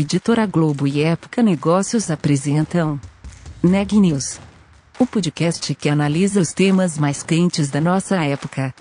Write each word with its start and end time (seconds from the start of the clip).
Editora 0.00 0.46
Globo 0.46 0.86
e 0.86 1.02
Época 1.02 1.42
Negócios 1.42 2.08
apresentam 2.08 3.00
Neg 3.60 3.98
News, 3.98 4.38
o 4.96 5.04
podcast 5.04 5.74
que 5.74 5.88
analisa 5.88 6.40
os 6.40 6.52
temas 6.52 6.96
mais 6.96 7.24
quentes 7.24 7.68
da 7.68 7.80
nossa 7.80 8.14
época. 8.24 8.72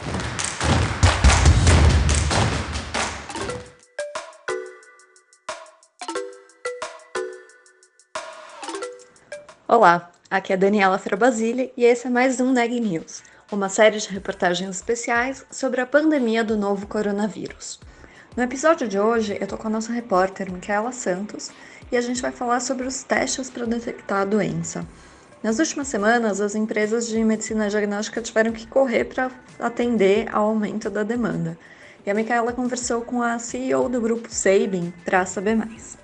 Olá, 9.68 10.12
aqui 10.30 10.54
é 10.54 10.58
Daniela 10.58 11.00
Frabasile 11.00 11.74
e 11.76 11.84
esse 11.84 12.06
é 12.06 12.12
mais 12.12 12.40
um 12.40 12.52
Neg 12.52 12.80
News, 12.80 13.24
uma 13.52 13.70
série 13.70 13.98
de 13.98 14.08
reportagens 14.10 14.76
especiais 14.76 15.44
sobre 15.50 15.82
a 15.82 15.88
pandemia 15.88 16.44
do 16.44 16.56
novo 16.56 16.86
coronavírus. 16.86 17.80
No 18.38 18.44
episódio 18.44 18.88
de 18.88 19.00
hoje, 19.00 19.36
eu 19.42 19.48
tô 19.48 19.58
com 19.58 19.68
a 19.68 19.72
nossa 19.72 19.92
repórter 19.92 20.54
Micaela 20.54 20.92
Santos 20.92 21.50
e 21.92 21.98
a 21.98 22.02
gente 22.02 22.22
vai 22.22 22.32
falar 22.32 22.60
sobre 22.60 22.86
os 22.86 23.02
testes 23.02 23.50
para 23.50 23.66
detectar 23.66 24.22
a 24.22 24.26
doença. 24.26 24.88
Nas 25.42 25.58
últimas 25.58 25.88
semanas, 25.88 26.40
as 26.40 26.54
empresas 26.54 27.08
de 27.08 27.18
medicina 27.24 27.68
diagnóstica 27.68 28.22
tiveram 28.22 28.52
que 28.52 28.68
correr 28.68 29.06
para 29.06 29.32
atender 29.58 30.30
ao 30.32 30.50
aumento 30.50 30.88
da 30.88 31.02
demanda. 31.02 31.58
E 32.06 32.12
a 32.12 32.14
Micaela 32.14 32.54
conversou 32.54 33.02
com 33.02 33.24
a 33.24 33.40
CEO 33.40 33.90
do 33.90 34.00
grupo 34.00 34.28
Sabin 34.30 34.94
para 35.04 35.26
saber 35.26 35.56
mais. 35.56 35.98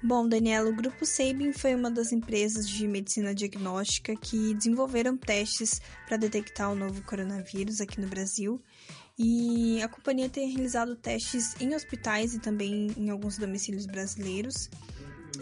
Bom, 0.00 0.28
Daniela, 0.28 0.70
o 0.70 0.74
Grupo 0.76 1.04
Sabin 1.04 1.52
foi 1.52 1.74
uma 1.74 1.90
das 1.90 2.12
empresas 2.12 2.66
de 2.66 2.86
medicina 2.86 3.34
diagnóstica 3.34 4.14
que 4.14 4.54
desenvolveram 4.54 5.16
testes 5.16 5.82
para 6.06 6.16
detectar 6.16 6.70
o 6.70 6.76
novo 6.76 7.02
coronavírus 7.02 7.80
aqui 7.80 8.00
no 8.00 8.06
Brasil 8.06 8.62
e 9.22 9.82
a 9.82 9.88
companhia 9.88 10.30
tem 10.30 10.50
realizado 10.50 10.96
testes 10.96 11.54
em 11.60 11.74
hospitais 11.74 12.32
e 12.32 12.38
também 12.38 12.90
em 12.96 13.10
alguns 13.10 13.36
domicílios 13.36 13.84
brasileiros. 13.84 14.70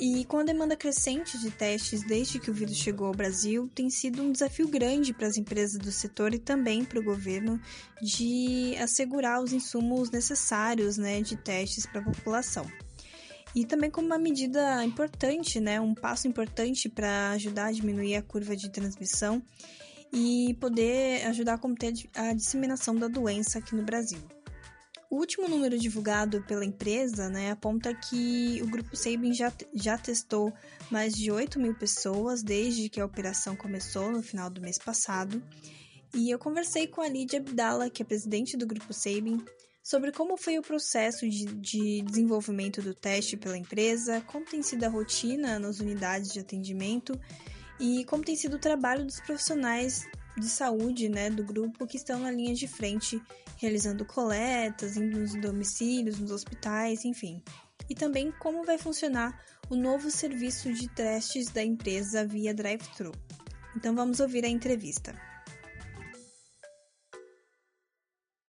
E 0.00 0.24
com 0.24 0.38
a 0.38 0.42
demanda 0.42 0.76
crescente 0.76 1.38
de 1.38 1.48
testes 1.52 2.02
desde 2.02 2.40
que 2.40 2.50
o 2.50 2.54
vírus 2.54 2.76
chegou 2.76 3.06
ao 3.06 3.14
Brasil, 3.14 3.70
tem 3.72 3.88
sido 3.88 4.20
um 4.20 4.32
desafio 4.32 4.66
grande 4.66 5.14
para 5.14 5.28
as 5.28 5.36
empresas 5.36 5.78
do 5.78 5.92
setor 5.92 6.34
e 6.34 6.40
também 6.40 6.84
para 6.84 6.98
o 6.98 7.02
governo 7.04 7.60
de 8.02 8.74
assegurar 8.80 9.40
os 9.40 9.52
insumos 9.52 10.10
necessários 10.10 10.98
né, 10.98 11.22
de 11.22 11.36
testes 11.36 11.86
para 11.86 12.00
a 12.00 12.04
população. 12.04 12.66
E 13.54 13.64
também 13.64 13.92
como 13.92 14.08
uma 14.08 14.18
medida 14.18 14.84
importante, 14.84 15.60
né, 15.60 15.80
um 15.80 15.94
passo 15.94 16.26
importante 16.26 16.88
para 16.88 17.30
ajudar 17.30 17.66
a 17.66 17.72
diminuir 17.72 18.16
a 18.16 18.22
curva 18.22 18.56
de 18.56 18.68
transmissão 18.70 19.40
e 20.12 20.56
poder 20.60 21.26
ajudar 21.26 21.54
a 21.54 21.58
conter 21.58 21.92
a 22.14 22.32
disseminação 22.32 22.94
da 22.94 23.08
doença 23.08 23.58
aqui 23.58 23.74
no 23.74 23.82
Brasil. 23.82 24.20
O 25.10 25.16
último 25.16 25.48
número 25.48 25.78
divulgado 25.78 26.42
pela 26.42 26.64
empresa 26.64 27.30
né, 27.30 27.50
aponta 27.50 27.94
que 27.94 28.60
o 28.62 28.66
grupo 28.66 28.94
Sabin 28.94 29.32
já, 29.32 29.50
já 29.72 29.96
testou 29.96 30.52
mais 30.90 31.14
de 31.14 31.30
8 31.30 31.58
mil 31.58 31.74
pessoas 31.74 32.42
desde 32.42 32.90
que 32.90 33.00
a 33.00 33.06
operação 33.06 33.56
começou 33.56 34.12
no 34.12 34.22
final 34.22 34.50
do 34.50 34.60
mês 34.60 34.76
passado. 34.76 35.42
E 36.14 36.30
eu 36.30 36.38
conversei 36.38 36.86
com 36.86 37.00
a 37.00 37.08
Lídia 37.08 37.38
Abdala, 37.38 37.88
que 37.88 38.02
é 38.02 38.04
presidente 38.04 38.54
do 38.54 38.66
grupo 38.66 38.92
Sabin, 38.92 39.42
sobre 39.82 40.12
como 40.12 40.36
foi 40.36 40.58
o 40.58 40.62
processo 40.62 41.26
de, 41.26 41.46
de 41.46 42.02
desenvolvimento 42.02 42.82
do 42.82 42.94
teste 42.94 43.34
pela 43.34 43.56
empresa, 43.56 44.20
como 44.26 44.44
tem 44.44 44.62
sido 44.62 44.84
a 44.84 44.88
rotina 44.88 45.58
nas 45.58 45.80
unidades 45.80 46.30
de 46.30 46.40
atendimento 46.40 47.18
e 47.80 48.04
como 48.04 48.24
tem 48.24 48.34
sido 48.36 48.56
o 48.56 48.60
trabalho 48.60 49.04
dos 49.04 49.20
profissionais 49.20 50.06
de 50.38 50.48
saúde 50.48 51.08
né, 51.08 51.30
do 51.30 51.44
grupo 51.44 51.86
que 51.86 51.96
estão 51.96 52.20
na 52.20 52.30
linha 52.30 52.54
de 52.54 52.68
frente, 52.68 53.20
realizando 53.56 54.04
coletas, 54.04 54.96
indo 54.96 55.18
nos 55.18 55.34
domicílios, 55.34 56.18
nos 56.18 56.30
hospitais, 56.30 57.04
enfim. 57.04 57.42
E 57.88 57.94
também 57.94 58.32
como 58.38 58.64
vai 58.64 58.78
funcionar 58.78 59.40
o 59.70 59.76
novo 59.76 60.10
serviço 60.10 60.72
de 60.72 60.88
testes 60.88 61.50
da 61.50 61.62
empresa 61.62 62.24
via 62.24 62.54
drive-thru. 62.54 63.12
Então 63.76 63.94
vamos 63.94 64.20
ouvir 64.20 64.44
a 64.44 64.48
entrevista. 64.48 65.14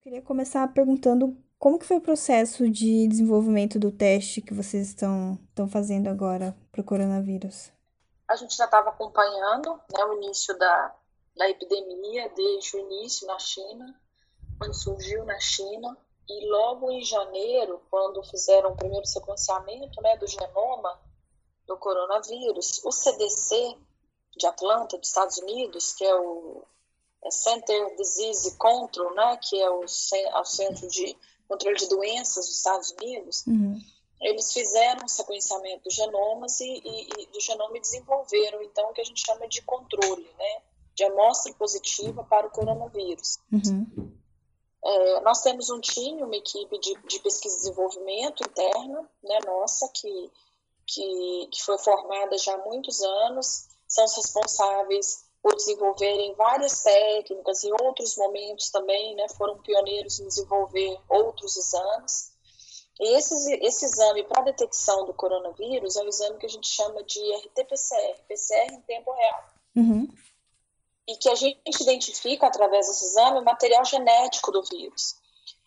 Queria 0.03 0.22
começar 0.22 0.67
perguntando 0.69 1.37
como 1.59 1.78
que 1.78 1.84
foi 1.84 1.97
o 1.97 2.00
processo 2.00 2.71
de 2.71 3.06
desenvolvimento 3.09 3.78
do 3.78 3.91
teste 3.91 4.41
que 4.41 4.55
vocês 4.55 4.88
estão, 4.88 5.38
estão 5.49 5.69
fazendo 5.69 6.09
agora 6.09 6.56
para 6.71 6.81
o 6.81 6.84
coronavírus? 6.84 7.78
A 8.28 8.37
gente 8.37 8.55
já 8.55 8.66
estava 8.66 8.91
acompanhando 8.91 9.81
né, 9.91 10.05
o 10.05 10.12
início 10.15 10.56
da, 10.59 10.94
da 11.34 11.49
epidemia, 11.49 12.28
desde 12.37 12.77
o 12.77 12.81
início 12.81 13.27
na 13.27 13.39
China, 13.39 13.99
quando 14.59 14.75
surgiu 14.75 15.25
na 15.25 15.41
China, 15.41 15.97
e 16.28 16.47
logo 16.47 16.91
em 16.91 17.03
janeiro, 17.03 17.81
quando 17.91 18.22
fizeram 18.22 18.72
o 18.72 18.77
primeiro 18.77 19.06
sequenciamento 19.06 20.03
né, 20.03 20.17
do 20.19 20.27
genoma 20.27 21.00
do 21.67 21.77
coronavírus, 21.78 22.84
o 22.84 22.93
CDC 22.93 23.78
de 24.37 24.47
Atlanta, 24.47 24.99
dos 24.99 25.09
Estados 25.09 25.38
Unidos, 25.38 25.94
que 25.94 26.05
é 26.05 26.15
o 26.15 26.62
é 27.25 27.31
Center 27.31 27.97
Disease 27.97 28.56
Control, 28.56 29.15
né, 29.15 29.38
que 29.43 29.61
é 29.61 29.71
o, 29.71 29.81
é 29.83 30.41
o 30.41 30.44
Centro 30.44 30.87
de 30.88 31.17
Controle 31.49 31.77
de 31.77 31.88
Doenças 31.88 32.47
dos 32.47 32.56
Estados 32.56 32.91
Unidos, 32.91 33.47
uhum 33.47 33.81
eles 34.21 34.53
fizeram 34.53 35.05
o 35.05 35.09
sequenciamento 35.09 35.84
dos 35.84 35.95
genomas 35.95 36.61
e, 36.61 36.83
e, 36.84 37.23
e, 37.23 37.27
do 37.27 37.41
genoma 37.41 37.77
e 37.77 37.81
desenvolveram, 37.81 38.62
então, 38.62 38.91
o 38.91 38.93
que 38.93 39.01
a 39.01 39.05
gente 39.05 39.25
chama 39.25 39.47
de 39.49 39.62
controle, 39.62 40.29
né? 40.39 40.62
De 40.95 41.05
amostra 41.05 41.53
positiva 41.55 42.25
para 42.25 42.47
o 42.47 42.51
coronavírus. 42.51 43.39
Uhum. 43.53 44.19
É, 44.84 45.21
nós 45.21 45.43
temos 45.43 45.71
um 45.71 45.81
time, 45.81 46.23
uma 46.23 46.37
equipe 46.37 46.79
de, 46.79 46.95
de, 47.06 47.21
pesquisa 47.21 47.56
e 47.56 47.59
desenvolvimento 47.59 48.43
interna, 48.43 49.09
né, 49.23 49.39
nossa, 49.45 49.89
que, 49.89 50.31
que, 50.87 51.49
que 51.53 51.62
foi 51.62 51.77
formada 51.79 52.39
já 52.39 52.55
há 52.55 52.65
muitos 52.65 53.03
anos, 53.03 53.69
são 53.89 54.05
os 54.05 54.17
responsáveis 54.17 55.25
por 55.43 55.55
desenvolverem 55.55 56.35
várias 56.35 56.83
técnicas, 56.83 57.65
em 57.65 57.73
outros 57.83 58.17
momentos 58.17 58.71
também, 58.71 59.15
né, 59.17 59.27
foram 59.37 59.59
pioneiros 59.59 60.21
em 60.21 60.29
desenvolver 60.29 60.99
outros 61.09 61.56
exames. 61.56 62.33
E 63.00 63.16
esse, 63.16 63.54
esse 63.62 63.84
exame 63.84 64.25
para 64.25 64.42
detecção 64.42 65.06
do 65.06 65.14
coronavírus 65.14 65.97
é 65.97 66.03
um 66.03 66.09
exame 66.09 66.38
que 66.38 66.47
a 66.47 66.50
gente 66.50 66.69
chama 66.69 67.03
de 67.04 67.20
RT-PCR, 67.47 68.20
PCR 68.26 68.72
em 68.72 68.81
tempo 68.81 69.12
real. 69.12 69.44
Uhum. 69.76 70.09
E 71.06 71.16
que 71.16 71.28
a 71.28 71.34
gente 71.34 71.81
identifica 71.81 72.47
através 72.47 72.87
desse 72.88 73.04
exame 73.04 73.38
o 73.38 73.44
material 73.44 73.84
genético 73.84 74.50
do 74.50 74.62
vírus. 74.64 75.16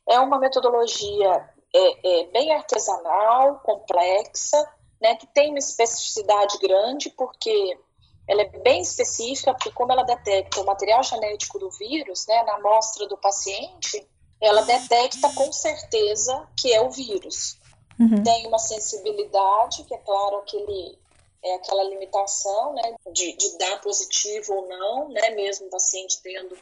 É 0.10 0.20
uma 0.20 0.38
metodologia 0.38 1.50
é, 1.74 2.22
é, 2.22 2.26
bem 2.28 2.54
artesanal, 2.54 3.60
complexa, 3.60 4.62
né, 5.00 5.16
que 5.16 5.26
tem 5.28 5.50
uma 5.50 5.60
especificidade 5.60 6.58
grande, 6.60 7.10
porque 7.12 7.80
ela 8.28 8.42
é 8.42 8.60
bem 8.60 8.82
específica, 8.82 9.54
porque 9.54 9.72
como 9.72 9.92
ela 9.92 10.04
detecta 10.04 10.62
o 10.62 10.66
material 10.66 11.02
genético 11.02 11.58
do 11.58 11.72
vírus, 11.72 12.28
né, 12.28 12.44
na 12.44 12.56
amostra 12.56 13.08
do 13.08 13.18
paciente, 13.18 14.06
ela 14.42 14.64
detecta 14.64 15.32
com 15.34 15.52
certeza 15.52 16.48
que 16.60 16.74
é 16.74 16.82
o 16.82 16.90
vírus. 16.90 17.60
Uhum. 18.00 18.24
Tem 18.24 18.48
uma 18.48 18.58
sensibilidade, 18.58 19.84
que 19.84 19.94
é 19.94 19.98
claro 20.00 20.38
aquele, 20.38 20.98
é 21.44 21.56
aquela 21.56 21.84
limitação 21.84 22.74
né, 22.74 22.96
de, 23.14 23.34
de 23.38 23.58
dar 23.60 23.80
positivo 23.82 24.54
ou 24.54 24.68
não, 24.68 25.10
né, 25.10 25.30
mesmo 25.32 25.68
o 25.68 25.70
paciente 25.70 26.20
tendo, 26.24 26.58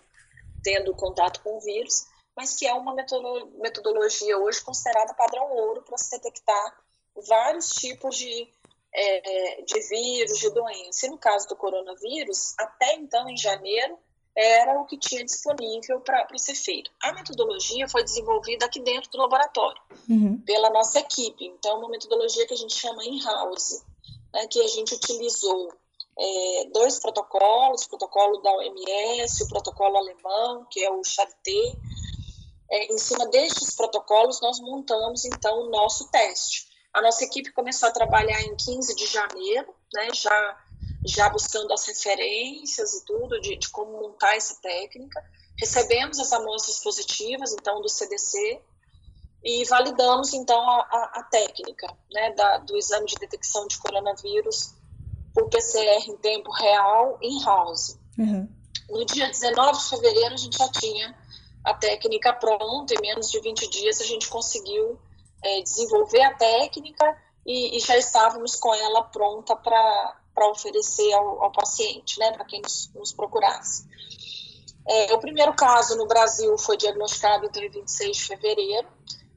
tendo 0.62 0.94
contato 0.96 1.42
com 1.42 1.56
o 1.56 1.62
vírus, 1.62 2.08
mas 2.36 2.56
que 2.56 2.68
é 2.68 2.74
uma 2.74 2.94
metodologia 2.94 4.38
hoje 4.38 4.62
considerada 4.62 5.14
padrão 5.14 5.50
ouro 5.52 5.82
para 5.84 5.98
se 5.98 6.12
detectar 6.12 6.84
vários 7.28 7.70
tipos 7.70 8.16
de, 8.18 8.48
é, 8.94 9.62
de 9.62 9.80
vírus, 9.88 10.38
de 10.38 10.50
doença. 10.50 11.06
E 11.06 11.10
no 11.10 11.18
caso 11.18 11.48
do 11.48 11.56
coronavírus, 11.56 12.56
até 12.58 12.96
então, 12.96 13.30
em 13.30 13.38
janeiro, 13.38 13.98
era 14.40 14.80
o 14.80 14.86
que 14.86 14.98
tinha 14.98 15.24
disponível 15.26 16.00
para 16.00 16.26
ser 16.38 16.56
feito. 16.56 16.90
A 17.04 17.12
metodologia 17.12 17.90
foi 17.90 18.04
desenvolvida 18.04 18.66
aqui 18.66 18.80
dentro 18.80 19.12
do 19.12 19.18
laboratório, 19.18 19.82
uhum. 20.10 20.40
pela 20.46 20.70
nossa 20.70 21.00
equipe. 21.00 21.46
Então, 21.46 21.80
uma 21.80 21.90
metodologia 21.90 22.48
que 22.48 22.54
a 22.54 22.58
gente 22.58 22.74
chama 22.74 23.04
in-house, 23.04 23.84
né, 24.34 24.48
que 24.48 24.62
a 24.62 24.68
gente 24.68 24.96
utilizou 24.96 25.74
é, 26.18 26.70
dois 26.74 27.00
protocolos, 27.00 27.84
o 27.84 27.90
protocolo 27.90 28.42
da 28.42 28.52
OMS, 28.52 29.44
o 29.44 29.50
protocolo 29.50 29.98
alemão, 29.98 30.66
que 30.72 30.84
é 30.84 30.90
o 30.90 31.04
Charité. 31.04 31.76
É, 32.72 32.94
em 32.94 32.98
cima 32.98 33.28
destes 33.28 33.76
protocolos, 33.76 34.40
nós 34.42 34.60
montamos, 34.62 35.26
então, 35.26 35.64
o 35.64 35.70
nosso 35.70 36.10
teste. 36.12 36.70
A 36.94 37.02
nossa 37.02 37.26
equipe 37.26 37.52
começou 37.52 37.90
a 37.90 37.92
trabalhar 37.92 38.42
em 38.42 38.56
15 38.56 38.96
de 38.96 39.06
janeiro, 39.06 39.74
né, 39.94 40.08
já 40.14 40.58
já 41.06 41.30
buscando 41.30 41.72
as 41.74 41.86
referências 41.86 42.94
e 42.94 43.06
tudo 43.06 43.40
de, 43.42 43.56
de 43.58 43.70
como 43.70 43.92
montar 44.00 44.36
essa 44.36 44.56
técnica. 44.62 45.24
Recebemos 45.58 46.20
as 46.20 46.32
amostras 46.34 46.80
positivas, 46.80 47.54
então, 47.54 47.82
do 47.82 47.90
CDC, 47.90 48.62
e 49.44 49.64
validamos, 49.66 50.34
então, 50.34 50.60
a, 50.60 50.80
a, 50.82 51.20
a 51.20 51.24
técnica 51.24 51.88
né, 52.12 52.34
da, 52.34 52.58
do 52.58 52.78
exame 52.78 53.06
de 53.06 53.16
detecção 53.16 53.68
de 53.68 53.78
coronavírus 53.78 54.74
por 55.34 55.50
PCR 55.50 56.10
em 56.10 56.18
tempo 56.18 56.52
real, 56.52 57.18
in-house. 57.22 57.98
Uhum. 58.18 58.50
No 58.90 59.06
dia 59.06 59.28
19 59.28 59.78
de 59.78 59.90
fevereiro, 59.90 60.34
a 60.34 60.38
gente 60.38 60.58
já 60.58 60.70
tinha 60.70 61.16
a 61.64 61.74
técnica 61.74 62.34
pronta, 62.34 62.94
em 62.94 63.02
menos 63.02 63.30
de 63.30 63.40
20 63.40 63.70
dias 63.70 64.02
a 64.02 64.06
gente 64.06 64.28
conseguiu 64.28 65.00
é, 65.44 65.62
desenvolver 65.62 66.22
a 66.22 66.34
técnica 66.34 67.18
e, 67.46 67.78
e 67.78 67.80
já 67.80 67.98
estávamos 67.98 68.56
com 68.56 68.74
ela 68.74 69.04
pronta 69.04 69.56
para 69.56 70.19
oferecer 70.48 71.12
ao, 71.14 71.44
ao, 71.44 71.52
paciente, 71.52 72.20
né, 72.20 72.32
para 72.32 72.46
quem 72.46 72.62
nos, 72.62 72.92
nos 72.94 73.14
procurasse. 73.14 73.88
É, 74.88 75.14
o 75.14 75.20
primeiro 75.20 75.54
caso 75.54 75.96
no 75.96 76.08
Brasil 76.08 76.58
foi 76.58 76.78
diagnosticado 76.78 77.46
em 77.46 77.70
26 77.70 78.18
de 78.18 78.24
fevereiro. 78.24 78.88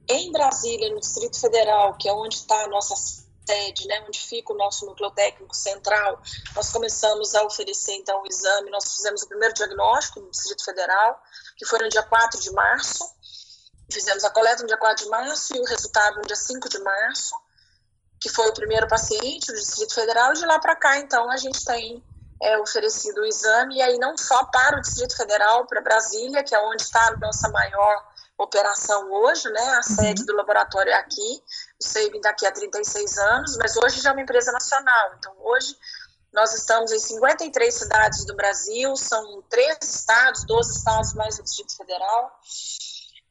Em 0.09 0.33
Brasília, 0.33 0.93
no 0.93 1.01
Distrito 1.01 1.39
Federal, 1.39 1.95
que 1.95 2.09
é 2.09 2.13
onde 2.13 2.37
está 2.37 2.65
a 2.65 2.69
nossa 2.69 2.95
sede, 2.97 3.87
né, 3.87 4.05
onde 4.07 4.19
fica 4.19 4.53
o 4.53 4.57
nosso 4.57 4.87
núcleo 4.87 5.11
técnico 5.11 5.55
central, 5.55 6.21
nós 6.55 6.71
começamos 6.71 7.35
a 7.35 7.45
oferecer 7.45 7.95
então 7.95 8.23
o 8.23 8.27
exame. 8.27 8.71
Nós 8.71 8.97
fizemos 8.97 9.23
o 9.23 9.29
primeiro 9.29 9.55
diagnóstico 9.55 10.21
no 10.21 10.31
Distrito 10.31 10.65
Federal, 10.65 11.21
que 11.57 11.67
foi 11.67 11.79
no 11.81 11.89
dia 11.89 12.03
4 12.03 12.41
de 12.41 12.51
março. 12.53 13.05
Fizemos 13.91 14.25
a 14.25 14.31
coleta 14.31 14.63
no 14.63 14.69
dia 14.69 14.79
4 14.79 15.05
de 15.05 15.11
março 15.11 15.57
e 15.57 15.61
o 15.61 15.65
resultado 15.65 16.17
no 16.17 16.23
dia 16.23 16.37
5 16.37 16.69
de 16.69 16.79
março, 16.79 17.35
que 18.23 18.29
foi 18.29 18.49
o 18.49 18.55
primeiro 18.55 18.87
paciente 18.87 19.49
do 19.49 19.59
Distrito 19.59 19.95
Federal. 19.95 20.31
E 20.31 20.35
de 20.35 20.47
lá 20.47 20.59
para 20.61 20.77
cá, 20.77 20.97
então, 20.99 21.29
a 21.29 21.37
gente 21.37 21.65
tem 21.65 22.03
é, 22.41 22.57
oferecido 22.59 23.21
o 23.21 23.27
exame, 23.27 23.77
e 23.77 23.83
aí 23.83 23.99
não 23.99 24.17
só 24.17 24.45
para 24.45 24.79
o 24.79 24.81
Distrito 24.81 25.17
Federal, 25.17 25.67
para 25.67 25.81
Brasília, 25.81 26.45
que 26.45 26.55
é 26.55 26.61
onde 26.61 26.83
está 26.83 27.05
a 27.09 27.17
nossa 27.17 27.49
maior 27.49 28.13
operação 28.39 29.13
hoje, 29.13 29.51
né? 29.51 29.71
A 29.71 29.83
sede 29.83 30.21
uhum. 30.21 30.27
do 30.27 30.37
laboratório 30.37 30.91
é 30.91 30.95
aqui, 30.95 31.43
o 31.81 31.85
SEIB 31.85 32.21
daqui 32.21 32.47
a 32.47 32.53
36 32.53 33.19
anos, 33.19 33.57
mas 33.57 33.77
hoje 33.77 34.01
já 34.01 34.11
é 34.11 34.13
uma 34.13 34.23
empresa 34.23 34.53
nacional. 34.53 35.15
Então, 35.19 35.35
hoje 35.41 35.77
nós 36.33 36.55
estamos 36.55 36.93
em 36.93 36.99
53 36.99 37.75
cidades 37.75 38.25
do 38.25 38.35
Brasil, 38.35 38.97
são 38.97 39.43
três 39.51 39.79
estados, 39.83 40.45
12 40.45 40.79
estados 40.79 41.13
mais 41.15 41.39
o 41.39 41.43
Distrito 41.43 41.77
Federal, 41.77 42.41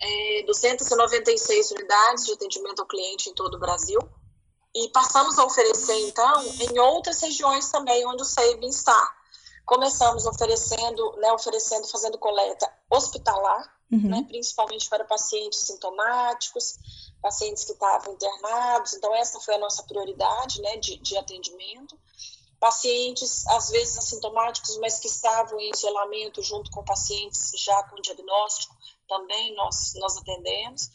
é, 0.02 0.44
296 0.46 1.72
unidades 1.72 2.26
de 2.26 2.34
atendimento 2.34 2.82
ao 2.82 2.88
cliente 2.88 3.30
em 3.30 3.34
todo 3.34 3.56
o 3.56 3.60
Brasil. 3.60 4.00
E 4.74 4.88
passamos 4.90 5.38
a 5.38 5.46
oferecer, 5.46 6.00
então, 6.08 6.44
em 6.46 6.80
outras 6.80 7.20
regiões 7.22 7.70
também 7.70 8.06
onde 8.06 8.22
o 8.22 8.26
SEIB 8.26 8.68
está. 8.68 9.16
Começamos 9.66 10.26
oferecendo, 10.26 11.16
né, 11.18 11.32
oferecendo, 11.34 11.88
fazendo 11.88 12.18
coleta 12.18 12.72
hospitalar, 12.90 13.74
uhum. 13.92 14.10
né, 14.10 14.26
principalmente 14.28 14.90
para 14.90 15.04
pacientes 15.04 15.60
sintomáticos, 15.60 16.78
pacientes 17.22 17.66
que 17.66 17.74
estavam 17.74 18.14
internados. 18.14 18.94
Então, 18.94 19.14
essa 19.16 19.40
foi 19.40 19.56
a 19.56 19.60
nossa 19.60 19.84
prioridade 19.84 20.62
né, 20.62 20.78
de, 20.78 20.98
de 20.98 21.18
atendimento. 21.18 22.00
Pacientes, 22.60 23.46
às 23.48 23.70
vezes 23.70 23.98
assintomáticos, 23.98 24.78
mas 24.78 25.00
que 25.00 25.08
estavam 25.08 25.60
em 25.60 25.72
isolamento 25.72 26.42
junto 26.44 26.70
com 26.72 26.84
pacientes 26.84 27.52
já 27.58 27.84
com 27.84 28.00
diagnóstico, 28.02 28.76
também 29.08 29.56
nós, 29.56 29.94
nós 29.96 30.18
atendemos. 30.18 30.90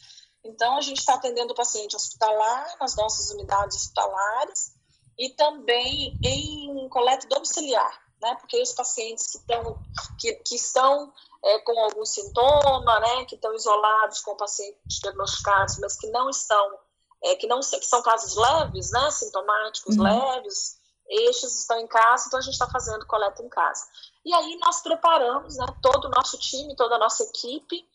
Então, 0.47 0.77
a 0.77 0.81
gente 0.81 0.99
está 0.99 1.15
atendendo 1.15 1.51
o 1.51 1.55
paciente 1.55 1.95
hospitalar, 1.95 2.77
nas 2.79 2.95
nossas 2.95 3.29
unidades 3.31 3.75
hospitalares, 3.75 4.73
e 5.17 5.29
também 5.29 6.17
em 6.23 6.87
coleta 6.89 7.27
domiciliar, 7.27 7.91
né? 8.21 8.35
Porque 8.35 8.61
os 8.61 8.71
pacientes 8.71 9.31
que, 9.31 9.39
tão, 9.39 9.77
que, 10.19 10.33
que 10.35 10.55
estão 10.55 11.11
é, 11.43 11.59
com 11.59 11.77
algum 11.79 12.05
sintoma, 12.05 12.99
né, 12.99 13.25
que 13.25 13.35
estão 13.35 13.53
isolados 13.53 14.21
com 14.21 14.35
pacientes 14.35 14.99
diagnosticados, 15.01 15.79
mas 15.79 15.97
que 15.97 16.07
não 16.07 16.29
estão, 16.29 16.79
é, 17.23 17.35
que 17.35 17.47
não 17.47 17.59
que 17.59 17.85
são 17.85 18.01
casos 18.01 18.35
leves, 18.35 18.91
né, 18.91 19.11
sintomáticos 19.11 19.97
uhum. 19.97 20.03
leves, 20.03 20.77
estes 21.09 21.61
estão 21.61 21.79
em 21.79 21.87
casa, 21.87 22.25
então 22.27 22.39
a 22.39 22.41
gente 22.41 22.53
está 22.53 22.69
fazendo 22.69 23.05
coleta 23.05 23.41
em 23.41 23.49
casa. 23.49 23.85
E 24.25 24.33
aí 24.33 24.57
nós 24.59 24.81
preparamos, 24.81 25.55
né, 25.57 25.65
todo 25.81 26.05
o 26.05 26.11
nosso 26.11 26.37
time, 26.37 26.75
toda 26.75 26.95
a 26.95 26.99
nossa 26.99 27.23
equipe, 27.23 27.87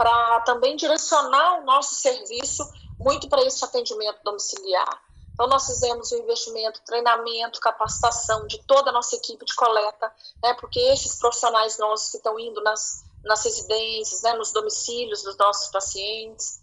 para 0.00 0.40
também 0.40 0.76
direcionar 0.76 1.60
o 1.60 1.64
nosso 1.66 1.94
serviço 1.94 2.66
muito 2.98 3.28
para 3.28 3.42
esse 3.42 3.62
atendimento 3.62 4.18
domiciliar. 4.24 4.98
Então, 5.34 5.46
nós 5.46 5.66
fizemos 5.66 6.10
o 6.10 6.16
investimento, 6.16 6.80
treinamento, 6.86 7.60
capacitação 7.60 8.46
de 8.46 8.62
toda 8.62 8.88
a 8.88 8.92
nossa 8.94 9.14
equipe 9.16 9.44
de 9.44 9.54
coleta, 9.54 10.10
né, 10.42 10.54
porque 10.54 10.80
esses 10.80 11.16
profissionais 11.16 11.76
nossos 11.76 12.12
que 12.12 12.16
estão 12.16 12.38
indo 12.40 12.62
nas, 12.62 13.04
nas 13.22 13.44
residências, 13.44 14.22
né, 14.22 14.32
nos 14.32 14.52
domicílios 14.52 15.22
dos 15.22 15.36
nossos 15.36 15.68
pacientes, 15.68 16.62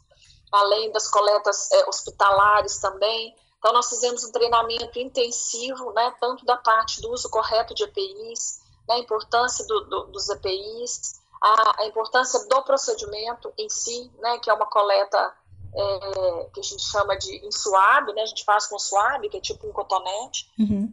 além 0.51 0.91
das 0.91 1.07
coletas 1.07 1.69
é, 1.71 1.87
hospitalares 1.87 2.79
também. 2.79 3.35
Então, 3.59 3.71
nós 3.71 3.87
fizemos 3.87 4.23
um 4.23 4.31
treinamento 4.31 4.97
intensivo, 4.97 5.91
né, 5.93 6.11
tanto 6.19 6.43
da 6.43 6.57
parte 6.57 7.01
do 7.03 7.11
uso 7.11 7.29
correto 7.29 7.75
de 7.75 7.83
EPIs, 7.83 8.63
né, 8.87 8.95
a 8.95 8.99
importância 8.99 9.63
do, 9.67 9.81
do, 9.81 10.03
dos 10.05 10.27
EPIs, 10.27 11.21
a, 11.41 11.81
a, 11.81 11.85
importância 11.85 12.45
do 12.47 12.61
procedimento 12.63 13.53
em 13.57 13.69
si, 13.69 14.11
né, 14.19 14.39
que 14.39 14.49
é 14.49 14.53
uma 14.53 14.65
coleta 14.65 15.35
é, 15.73 16.49
que 16.53 16.59
a 16.59 16.63
gente 16.63 16.83
chama 16.83 17.15
de 17.17 17.45
ensuado, 17.45 18.13
né? 18.13 18.21
A 18.21 18.25
gente 18.25 18.43
faz 18.43 18.67
com 18.67 18.79
suave, 18.79 19.29
que 19.29 19.37
é 19.37 19.41
tipo 19.41 19.67
um 19.67 19.71
cotonete, 19.71 20.49
uhum. 20.57 20.91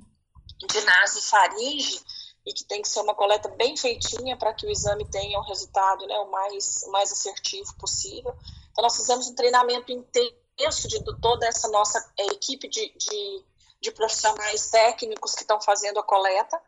de 0.69 0.81
nasofaringe, 0.83 2.05
e 2.47 2.53
que 2.53 2.65
tem 2.65 2.83
que 2.83 2.89
ser 2.89 3.01
uma 3.01 3.15
coleta 3.15 3.49
bem 3.49 3.77
feitinha 3.77 4.37
para 4.37 4.53
que 4.53 4.67
o 4.67 4.71
exame 4.71 5.09
tenha 5.09 5.39
um 5.39 5.45
resultado 5.45 6.07
né, 6.07 6.19
o 6.19 6.31
mais, 6.31 6.83
o 6.87 6.91
mais 6.91 7.11
assertivo 7.11 7.75
possível. 7.77 8.37
Então, 8.71 8.83
nós 8.83 8.97
fizemos 8.97 9.29
um 9.29 9.35
treinamento 9.35 9.91
intenso 9.91 10.89
de, 10.89 10.99
de 10.99 11.21
toda 11.21 11.47
essa 11.47 11.69
nossa 11.69 11.99
é, 12.19 12.27
equipe 12.27 12.69
de, 12.69 12.93
de, 12.99 13.45
de 13.81 13.91
profissionais 13.93 14.71
técnicos 14.71 15.35
que 15.35 15.43
estão 15.43 15.61
fazendo 15.61 15.99
a 15.99 16.03
coleta. 16.03 16.61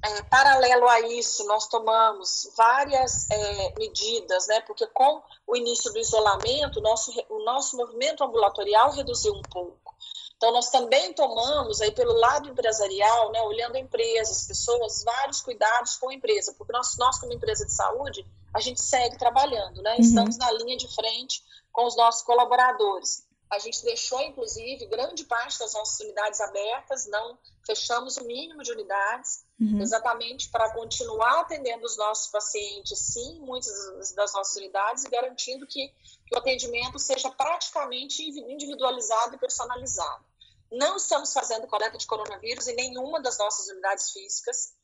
É, 0.00 0.22
paralelo 0.24 0.88
a 0.88 1.00
isso, 1.00 1.44
nós 1.46 1.66
tomamos 1.66 2.52
várias 2.56 3.28
é, 3.30 3.74
medidas, 3.76 4.46
né, 4.46 4.60
porque 4.60 4.86
com 4.86 5.20
o 5.44 5.56
início 5.56 5.92
do 5.92 5.98
isolamento, 5.98 6.80
nosso, 6.80 7.12
o 7.28 7.42
nosso 7.42 7.76
movimento 7.76 8.22
ambulatorial 8.22 8.92
reduziu 8.92 9.34
um 9.34 9.42
pouco. 9.42 9.96
Então, 10.36 10.52
nós 10.52 10.70
também 10.70 11.12
tomamos, 11.14 11.80
aí 11.80 11.90
pelo 11.90 12.12
lado 12.12 12.48
empresarial, 12.48 13.32
né, 13.32 13.42
olhando 13.42 13.74
a 13.74 13.80
empresa, 13.80 14.30
as 14.30 14.46
pessoas, 14.46 15.02
vários 15.02 15.40
cuidados 15.40 15.96
com 15.96 16.10
a 16.10 16.14
empresa, 16.14 16.54
porque 16.56 16.72
nós, 16.72 16.96
nós 16.96 17.18
como 17.18 17.32
empresa 17.32 17.66
de 17.66 17.72
saúde, 17.72 18.24
a 18.54 18.60
gente 18.60 18.80
segue 18.80 19.18
trabalhando, 19.18 19.82
né, 19.82 19.94
uhum. 19.94 20.00
estamos 20.00 20.38
na 20.38 20.52
linha 20.52 20.76
de 20.76 20.86
frente 20.94 21.42
com 21.72 21.84
os 21.86 21.96
nossos 21.96 22.22
colaboradores. 22.22 23.26
A 23.50 23.58
gente 23.58 23.82
deixou, 23.82 24.20
inclusive, 24.20 24.86
grande 24.86 25.24
parte 25.24 25.58
das 25.58 25.72
nossas 25.72 25.98
unidades 26.00 26.40
abertas, 26.40 27.06
não 27.06 27.38
fechamos 27.66 28.18
o 28.18 28.24
mínimo 28.24 28.62
de 28.62 28.72
unidades, 28.72 29.44
uhum. 29.58 29.80
exatamente 29.80 30.50
para 30.50 30.72
continuar 30.74 31.40
atendendo 31.40 31.84
os 31.86 31.96
nossos 31.96 32.30
pacientes, 32.30 32.98
sim, 32.98 33.40
muitas 33.40 34.14
das 34.14 34.32
nossas 34.34 34.56
unidades, 34.56 35.04
e 35.04 35.10
garantindo 35.10 35.66
que, 35.66 35.88
que 36.26 36.34
o 36.34 36.38
atendimento 36.38 36.98
seja 36.98 37.30
praticamente 37.30 38.22
individualizado 38.22 39.34
e 39.34 39.38
personalizado. 39.38 40.24
Não 40.70 40.96
estamos 40.96 41.32
fazendo 41.32 41.66
coleta 41.66 41.96
de 41.96 42.06
coronavírus 42.06 42.68
em 42.68 42.74
nenhuma 42.74 43.20
das 43.20 43.38
nossas 43.38 43.68
unidades 43.68 44.10
físicas, 44.10 44.74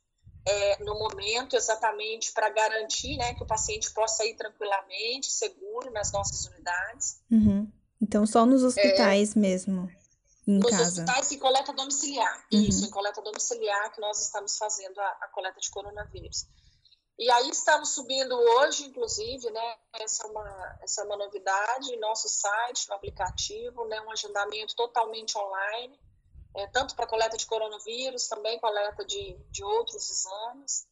é, 0.46 0.84
no 0.84 0.98
momento, 0.98 1.56
exatamente 1.56 2.32
para 2.32 2.50
garantir 2.50 3.16
né, 3.16 3.34
que 3.34 3.42
o 3.42 3.46
paciente 3.46 3.90
possa 3.92 4.24
ir 4.24 4.34
tranquilamente, 4.36 5.30
seguro 5.30 5.90
nas 5.90 6.12
nossas 6.12 6.46
unidades. 6.46 7.22
Uhum. 7.30 7.70
Então, 8.04 8.26
só 8.26 8.44
nos 8.44 8.62
hospitais 8.62 9.34
é, 9.34 9.38
mesmo, 9.38 9.90
em 10.46 10.58
nos 10.58 10.70
casa. 10.70 10.84
Nos 10.84 10.98
hospitais 10.98 11.30
e 11.30 11.38
coleta 11.38 11.72
domiciliar. 11.72 12.46
Uhum. 12.52 12.60
Isso, 12.60 12.84
em 12.84 12.90
coleta 12.90 13.22
domiciliar 13.22 13.92
que 13.92 14.00
nós 14.00 14.20
estamos 14.20 14.58
fazendo 14.58 15.00
a, 15.00 15.08
a, 15.22 15.28
coleta 15.28 15.58
de 15.58 15.70
coronavírus. 15.70 16.46
E 17.18 17.30
aí 17.30 17.48
estamos 17.48 17.94
subindo 17.94 18.34
hoje, 18.34 18.84
inclusive, 18.84 19.50
né? 19.50 19.76
Essa 19.94 20.26
é 20.26 20.30
uma, 20.30 20.78
essa 20.82 21.00
é 21.00 21.04
uma 21.04 21.16
novidade, 21.16 21.96
nosso 21.96 22.28
site, 22.28 22.86
no 22.90 22.96
aplicativo, 22.96 23.86
né? 23.86 23.98
Um 24.02 24.10
agendamento 24.10 24.76
totalmente 24.76 25.38
online, 25.38 25.98
é, 26.56 26.66
tanto 26.66 26.94
para 26.94 27.06
coleta 27.06 27.38
de 27.38 27.46
coronavírus, 27.46 28.28
também 28.28 28.60
coleta 28.60 29.02
de, 29.06 29.34
de 29.50 29.64
outros 29.64 30.10
exames. 30.10 30.86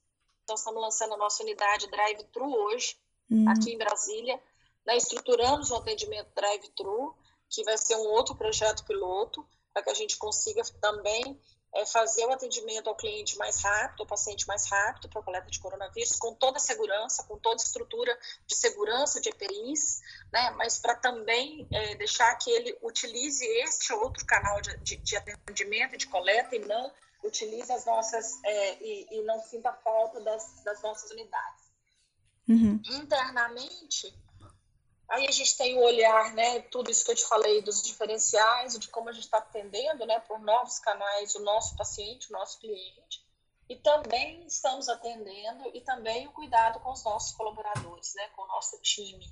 Então, 0.44 0.56
estamos 0.56 0.80
lançando 0.80 1.12
a 1.12 1.18
nossa 1.18 1.42
unidade 1.42 1.90
drive-thru 1.90 2.50
hoje, 2.50 2.96
uhum. 3.30 3.50
aqui 3.50 3.74
em 3.74 3.78
Brasília 3.78 4.40
né, 4.86 4.96
estruturamos 4.96 5.70
o 5.70 5.76
atendimento 5.76 6.30
drive-thru, 6.34 7.16
que 7.48 7.62
vai 7.64 7.76
ser 7.76 7.96
um 7.96 8.08
outro 8.08 8.34
projeto 8.34 8.84
piloto, 8.84 9.46
para 9.72 9.82
que 9.82 9.90
a 9.90 9.94
gente 9.94 10.16
consiga 10.16 10.62
também 10.80 11.40
é, 11.74 11.86
fazer 11.86 12.26
o 12.26 12.32
atendimento 12.32 12.88
ao 12.88 12.94
cliente 12.94 13.36
mais 13.38 13.62
rápido, 13.62 14.00
ao 14.00 14.06
paciente 14.06 14.46
mais 14.46 14.66
rápido 14.68 15.08
para 15.08 15.20
a 15.20 15.24
coleta 15.24 15.50
de 15.50 15.58
coronavírus, 15.58 16.18
com 16.18 16.34
toda 16.34 16.58
a 16.58 16.60
segurança, 16.60 17.22
com 17.24 17.38
toda 17.38 17.62
a 17.62 17.64
estrutura 17.64 18.18
de 18.46 18.54
segurança 18.54 19.20
de 19.20 19.30
EPIs, 19.30 20.00
né, 20.32 20.50
mas 20.58 20.78
para 20.78 20.94
também 20.96 21.66
é, 21.70 21.94
deixar 21.94 22.34
que 22.36 22.50
ele 22.50 22.76
utilize 22.82 23.44
este 23.44 23.92
outro 23.94 24.24
canal 24.26 24.60
de, 24.60 24.76
de, 24.78 24.96
de 24.96 25.16
atendimento 25.16 25.96
de 25.96 26.06
coleta 26.06 26.54
e 26.54 26.58
não 26.60 26.92
utilize 27.24 27.72
as 27.72 27.86
nossas 27.86 28.42
é, 28.44 28.82
e, 28.82 29.06
e, 29.10 29.22
não 29.22 29.40
sinta 29.40 29.72
falta 29.72 30.20
das, 30.20 30.62
das 30.64 30.82
nossas 30.82 31.10
unidades. 31.10 31.72
Uhum. 32.48 32.82
Internamente, 32.90 34.12
Aí 35.12 35.28
a 35.28 35.30
gente 35.30 35.58
tem 35.58 35.76
o 35.76 35.82
olhar, 35.82 36.32
né, 36.32 36.60
tudo 36.70 36.90
isso 36.90 37.04
que 37.04 37.10
eu 37.10 37.14
te 37.14 37.26
falei 37.26 37.60
dos 37.60 37.82
diferenciais, 37.82 38.78
de 38.78 38.88
como 38.88 39.10
a 39.10 39.12
gente 39.12 39.24
está 39.24 39.38
atendendo, 39.38 40.06
né, 40.06 40.18
por 40.20 40.40
novos 40.40 40.78
canais, 40.78 41.34
o 41.34 41.40
nosso 41.40 41.76
paciente, 41.76 42.30
o 42.30 42.32
nosso 42.32 42.58
cliente, 42.58 43.22
e 43.68 43.76
também 43.76 44.42
estamos 44.46 44.88
atendendo 44.88 45.70
e 45.74 45.82
também 45.82 46.26
o 46.26 46.32
cuidado 46.32 46.80
com 46.80 46.92
os 46.92 47.04
nossos 47.04 47.36
colaboradores, 47.36 48.14
né, 48.14 48.26
com 48.34 48.40
o 48.40 48.46
nosso 48.46 48.80
time. 48.80 49.22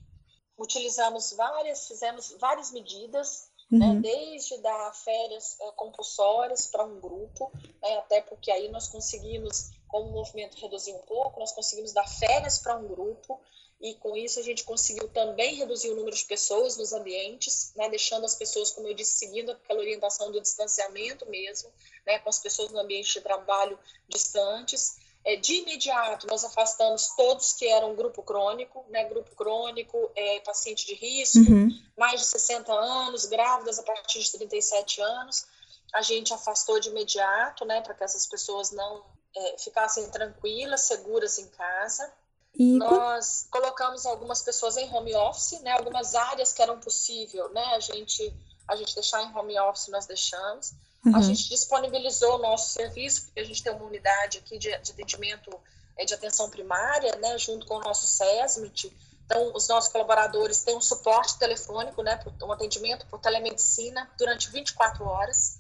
Utilizamos 0.59 1.33
várias, 1.33 1.89
fizemos 1.89 2.37
várias 2.39 2.71
medidas 2.73 3.51
né? 3.71 3.87
uhum. 3.87 3.95
né? 3.95 4.01
desde 4.03 4.59
dar 4.59 4.93
férias 4.93 5.59
é, 5.63 5.71
compulsórias 5.73 6.67
para 6.67 6.85
um 6.85 7.01
grupo, 7.01 7.51
né? 7.83 7.97
até 8.01 8.21
porque 8.21 8.51
aí 8.51 8.69
nós 8.69 8.87
conseguimos, 8.89 9.71
como 9.89 10.11
o 10.11 10.13
movimento 10.13 10.61
reduzir 10.61 10.93
um 10.93 11.07
pouco, 11.07 11.41
nós 11.41 11.53
conseguimos 11.53 11.95
dar 11.95 12.07
férias 12.07 12.59
para 12.59 12.77
um 12.77 12.87
grupo 12.87 13.41
e 13.81 13.95
com 13.95 14.15
isso 14.15 14.39
a 14.39 14.43
gente 14.43 14.63
conseguiu 14.65 15.09
também 15.09 15.55
reduzir 15.55 15.91
o 15.91 15.97
número 15.97 16.15
de 16.15 16.25
pessoas 16.25 16.77
nos 16.77 16.93
ambientes, 16.93 17.73
né, 17.75 17.89
deixando 17.89 18.27
as 18.27 18.35
pessoas, 18.35 18.71
como 18.71 18.87
eu 18.87 18.95
disse, 18.95 19.15
seguindo 19.15 19.53
aquela 19.53 19.81
orientação 19.81 20.31
do 20.31 20.41
distanciamento 20.41 21.25
mesmo, 21.27 21.73
né, 22.07 22.19
com 22.19 22.29
as 22.29 22.39
pessoas 22.39 22.71
no 22.71 22.79
ambiente 22.79 23.15
de 23.15 23.21
trabalho 23.23 23.79
distantes. 24.07 24.99
É, 25.25 25.37
de 25.37 25.57
imediato, 25.57 26.27
nós 26.27 26.45
afastamos 26.45 27.09
todos 27.15 27.53
que 27.55 27.67
eram 27.69 27.95
grupo 27.95 28.23
crônico, 28.23 28.85
né, 28.89 29.05
grupo 29.05 29.35
crônico, 29.35 30.11
é, 30.15 30.41
paciente 30.41 30.87
de 30.87 30.95
risco, 30.95 31.39
uhum. 31.39 31.69
mais 31.97 32.21
de 32.21 32.27
60 32.27 32.73
anos, 32.73 33.27
grávidas 33.27 33.79
a 33.79 33.83
partir 33.83 34.21
de 34.21 34.33
37 34.33 35.01
anos, 35.01 35.47
a 35.93 36.03
gente 36.03 36.33
afastou 36.33 36.79
de 36.79 36.89
imediato, 36.89 37.65
né, 37.65 37.81
para 37.81 37.95
que 37.95 38.05
essas 38.05 38.27
pessoas 38.27 38.71
não 38.71 39.05
é, 39.35 39.59
ficassem 39.59 40.09
tranquilas, 40.11 40.83
seguras 40.83 41.39
em 41.39 41.49
casa. 41.49 42.13
E 42.55 42.79
nós 42.79 43.47
colocamos 43.51 44.05
algumas 44.05 44.43
pessoas 44.43 44.77
em 44.77 44.93
home 44.93 45.15
office, 45.15 45.61
né? 45.61 45.73
Algumas 45.73 46.15
áreas 46.15 46.53
que 46.53 46.61
eram 46.61 46.79
possível, 46.79 47.49
né? 47.51 47.65
A 47.75 47.81
gente 47.81 48.35
a 48.69 48.77
gente 48.77 48.95
deixar 48.95 49.23
em 49.23 49.37
home 49.37 49.59
office 49.59 49.89
nós 49.89 50.07
deixamos. 50.07 50.73
Uhum. 51.05 51.17
A 51.17 51.21
gente 51.23 51.49
disponibilizou 51.49 52.37
o 52.37 52.39
nosso 52.39 52.73
serviço 52.73 53.25
porque 53.25 53.41
a 53.41 53.45
gente 53.45 53.63
tem 53.63 53.73
uma 53.73 53.85
unidade 53.85 54.39
aqui 54.39 54.59
de, 54.59 54.77
de 54.79 54.93
atendimento 54.93 55.51
é, 55.97 56.05
de 56.05 56.15
atenção 56.15 56.49
primária, 56.51 57.17
né? 57.17 57.39
Junto 57.39 57.67
com 57.67 57.77
o 57.77 57.81
nosso 57.81 58.07
SESMIT. 58.07 58.95
Então, 59.25 59.53
os 59.55 59.69
nossos 59.69 59.93
colaboradores 59.93 60.63
têm 60.65 60.77
um 60.77 60.81
suporte 60.81 61.39
telefônico, 61.39 62.03
né? 62.03 62.21
Um 62.43 62.53
atendimento 62.53 63.07
por 63.07 63.21
telemedicina 63.21 64.11
durante 64.19 64.51
24 64.51 65.05
horas 65.05 65.59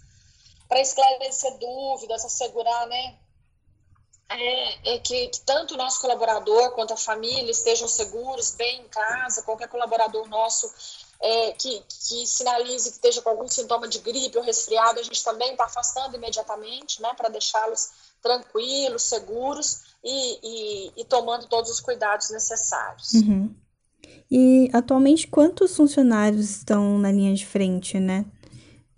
para 0.68 0.80
esclarecer 0.80 1.58
dúvidas, 1.58 2.24
assegurar, 2.24 2.86
né? 2.86 3.16
É, 4.32 4.94
é 4.94 4.98
que, 4.98 5.26
que, 5.28 5.40
tanto 5.40 5.74
o 5.74 5.76
nosso 5.76 6.00
colaborador 6.00 6.70
quanto 6.70 6.94
a 6.94 6.96
família 6.96 7.50
estejam 7.50 7.88
seguros, 7.88 8.52
bem 8.52 8.82
em 8.82 8.88
casa, 8.88 9.42
qualquer 9.42 9.68
colaborador 9.68 10.28
nosso 10.28 10.70
é, 11.20 11.52
que, 11.52 11.82
que 12.08 12.26
sinalize 12.26 12.88
que 12.88 12.94
esteja 12.94 13.20
com 13.20 13.30
algum 13.30 13.48
sintoma 13.48 13.88
de 13.88 13.98
gripe 13.98 14.38
ou 14.38 14.44
resfriado, 14.44 15.00
a 15.00 15.02
gente 15.02 15.22
também 15.22 15.50
está 15.50 15.64
afastando 15.64 16.16
imediatamente, 16.16 17.02
né, 17.02 17.10
para 17.16 17.28
deixá-los 17.28 17.90
tranquilos, 18.22 19.02
seguros 19.02 19.82
e, 20.02 20.38
e, 20.42 20.92
e, 20.98 21.04
tomando 21.04 21.46
todos 21.46 21.70
os 21.70 21.80
cuidados 21.80 22.30
necessários. 22.30 23.12
Uhum. 23.14 23.54
E 24.30 24.70
atualmente 24.72 25.26
quantos 25.26 25.76
funcionários 25.76 26.50
estão 26.50 26.98
na 26.98 27.10
linha 27.10 27.34
de 27.34 27.44
frente, 27.44 27.98
né? 27.98 28.24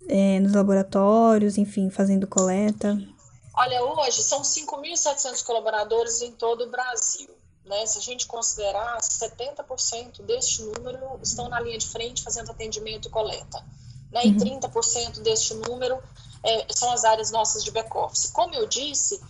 É, 0.07 0.39
nos 0.39 0.53
laboratórios, 0.53 1.57
enfim, 1.57 1.89
fazendo 1.89 2.27
coleta? 2.27 2.97
Olha, 3.55 3.83
hoje 3.83 4.23
são 4.23 4.41
5.700 4.41 5.43
colaboradores 5.43 6.21
em 6.21 6.31
todo 6.31 6.63
o 6.63 6.69
Brasil. 6.69 7.29
Né? 7.65 7.85
Se 7.85 7.99
a 7.99 8.01
gente 8.01 8.25
considerar, 8.25 8.99
70% 8.99 10.21
deste 10.23 10.63
número 10.63 11.19
estão 11.21 11.47
na 11.47 11.59
linha 11.59 11.77
de 11.77 11.87
frente 11.87 12.23
fazendo 12.23 12.51
atendimento 12.51 13.07
e 13.07 13.11
coleta. 13.11 13.63
Né? 14.11 14.21
Uhum. 14.23 14.31
E 14.31 14.59
30% 14.59 15.21
deste 15.21 15.53
número 15.53 16.01
é, 16.43 16.65
são 16.73 16.91
as 16.91 17.03
áreas 17.03 17.31
nossas 17.31 17.63
de 17.63 17.71
back-office. 17.71 18.31
Como 18.31 18.53
eu 18.55 18.67
disse, 18.67 19.21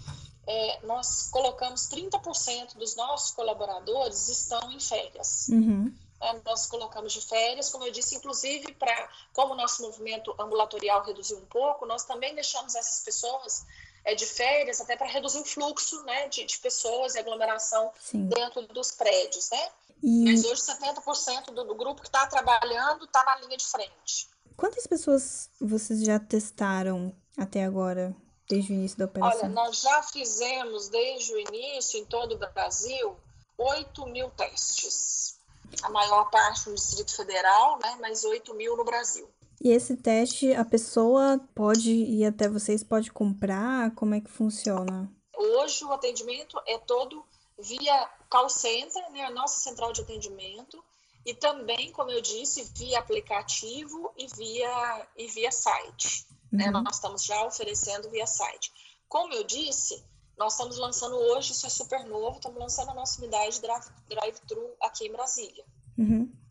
é, 0.47 0.79
nós 0.85 1.29
colocamos 1.29 1.87
30% 1.89 2.75
dos 2.75 2.95
nossos 2.95 3.31
colaboradores 3.31 4.29
estão 4.29 4.71
em 4.71 4.79
férias. 4.79 5.47
Uhum. 5.49 5.93
É, 6.21 6.39
nós 6.45 6.67
colocamos 6.67 7.11
de 7.11 7.21
férias, 7.21 7.69
como 7.69 7.83
eu 7.83 7.91
disse, 7.91 8.15
inclusive 8.15 8.73
para, 8.75 9.09
como 9.33 9.53
o 9.53 9.57
nosso 9.57 9.81
movimento 9.81 10.33
ambulatorial 10.39 11.03
reduziu 11.03 11.37
um 11.37 11.45
pouco, 11.45 11.85
nós 11.85 12.05
também 12.05 12.33
deixamos 12.33 12.75
essas 12.75 13.03
pessoas 13.03 13.65
é, 14.05 14.15
de 14.15 14.25
férias, 14.25 14.81
até 14.81 14.95
para 14.95 15.07
reduzir 15.07 15.39
o 15.39 15.45
fluxo 15.45 16.03
né, 16.03 16.27
de, 16.27 16.45
de 16.45 16.59
pessoas 16.59 17.15
e 17.15 17.19
aglomeração 17.19 17.91
Sim. 17.99 18.27
dentro 18.27 18.67
dos 18.67 18.91
prédios. 18.91 19.49
Né? 19.49 19.69
E... 20.01 20.25
Mas 20.25 20.43
hoje 20.43 20.61
70% 20.61 21.53
do, 21.53 21.63
do 21.63 21.75
grupo 21.75 22.01
que 22.01 22.07
está 22.07 22.27
trabalhando 22.27 23.05
está 23.05 23.23
na 23.23 23.37
linha 23.37 23.57
de 23.57 23.65
frente. 23.65 24.29
Quantas 24.55 24.85
pessoas 24.85 25.49
vocês 25.59 26.03
já 26.03 26.19
testaram 26.19 27.15
até 27.37 27.63
agora, 27.63 28.15
desde 28.47 28.73
o 28.73 28.75
início 28.75 28.97
da 28.97 29.05
operação? 29.05 29.41
Olha, 29.41 29.49
nós 29.49 29.81
já 29.81 30.03
fizemos 30.03 30.89
desde 30.89 31.33
o 31.33 31.39
início, 31.39 31.99
em 31.99 32.05
todo 32.05 32.35
o 32.35 32.37
Brasil, 32.37 33.17
8 33.57 34.05
mil 34.07 34.29
testes. 34.31 35.39
A 35.81 35.89
maior 35.89 36.29
parte 36.29 36.69
no 36.69 36.75
Distrito 36.75 37.15
Federal, 37.15 37.79
né, 37.79 37.97
mas 37.99 38.23
8 38.23 38.53
mil 38.53 38.77
no 38.77 38.83
Brasil. 38.83 39.27
E 39.63 39.69
esse 39.69 39.95
teste, 39.95 40.53
a 40.53 40.65
pessoa 40.65 41.39
pode 41.55 41.89
ir 41.89 42.25
até 42.25 42.49
vocês, 42.49 42.83
pode 42.83 43.09
comprar? 43.13 43.95
Como 43.95 44.13
é 44.13 44.19
que 44.19 44.29
funciona? 44.29 45.09
Hoje 45.37 45.85
o 45.85 45.93
atendimento 45.93 46.59
é 46.67 46.77
todo 46.79 47.23
via 47.57 48.09
call 48.29 48.49
center, 48.49 49.09
né, 49.11 49.21
a 49.23 49.31
nossa 49.31 49.61
central 49.61 49.93
de 49.93 50.01
atendimento, 50.01 50.83
e 51.25 51.33
também, 51.33 51.93
como 51.93 52.11
eu 52.11 52.19
disse, 52.19 52.69
via 52.75 52.99
aplicativo 52.99 54.11
e 54.17 54.27
via, 54.35 55.07
e 55.15 55.27
via 55.27 55.49
site. 55.49 56.27
Né? 56.51 56.65
Uhum. 56.65 56.71
Né? 56.73 56.81
Nós 56.81 56.95
estamos 56.95 57.23
já 57.23 57.45
oferecendo 57.45 58.09
via 58.09 58.27
site. 58.27 58.69
Como 59.07 59.33
eu 59.33 59.45
disse, 59.45 60.03
nós 60.37 60.53
estamos 60.53 60.77
lançando 60.77 61.15
hoje, 61.15 61.53
isso 61.53 61.65
é 61.65 61.69
super 61.69 62.03
novo, 62.05 62.35
estamos 62.35 62.59
lançando 62.59 62.89
a 62.89 62.93
nossa 62.93 63.17
unidade 63.21 63.61
drive-thru 63.61 64.75
aqui 64.81 65.07
em 65.07 65.11
Brasília. 65.13 65.63
Uhum. 65.97 66.42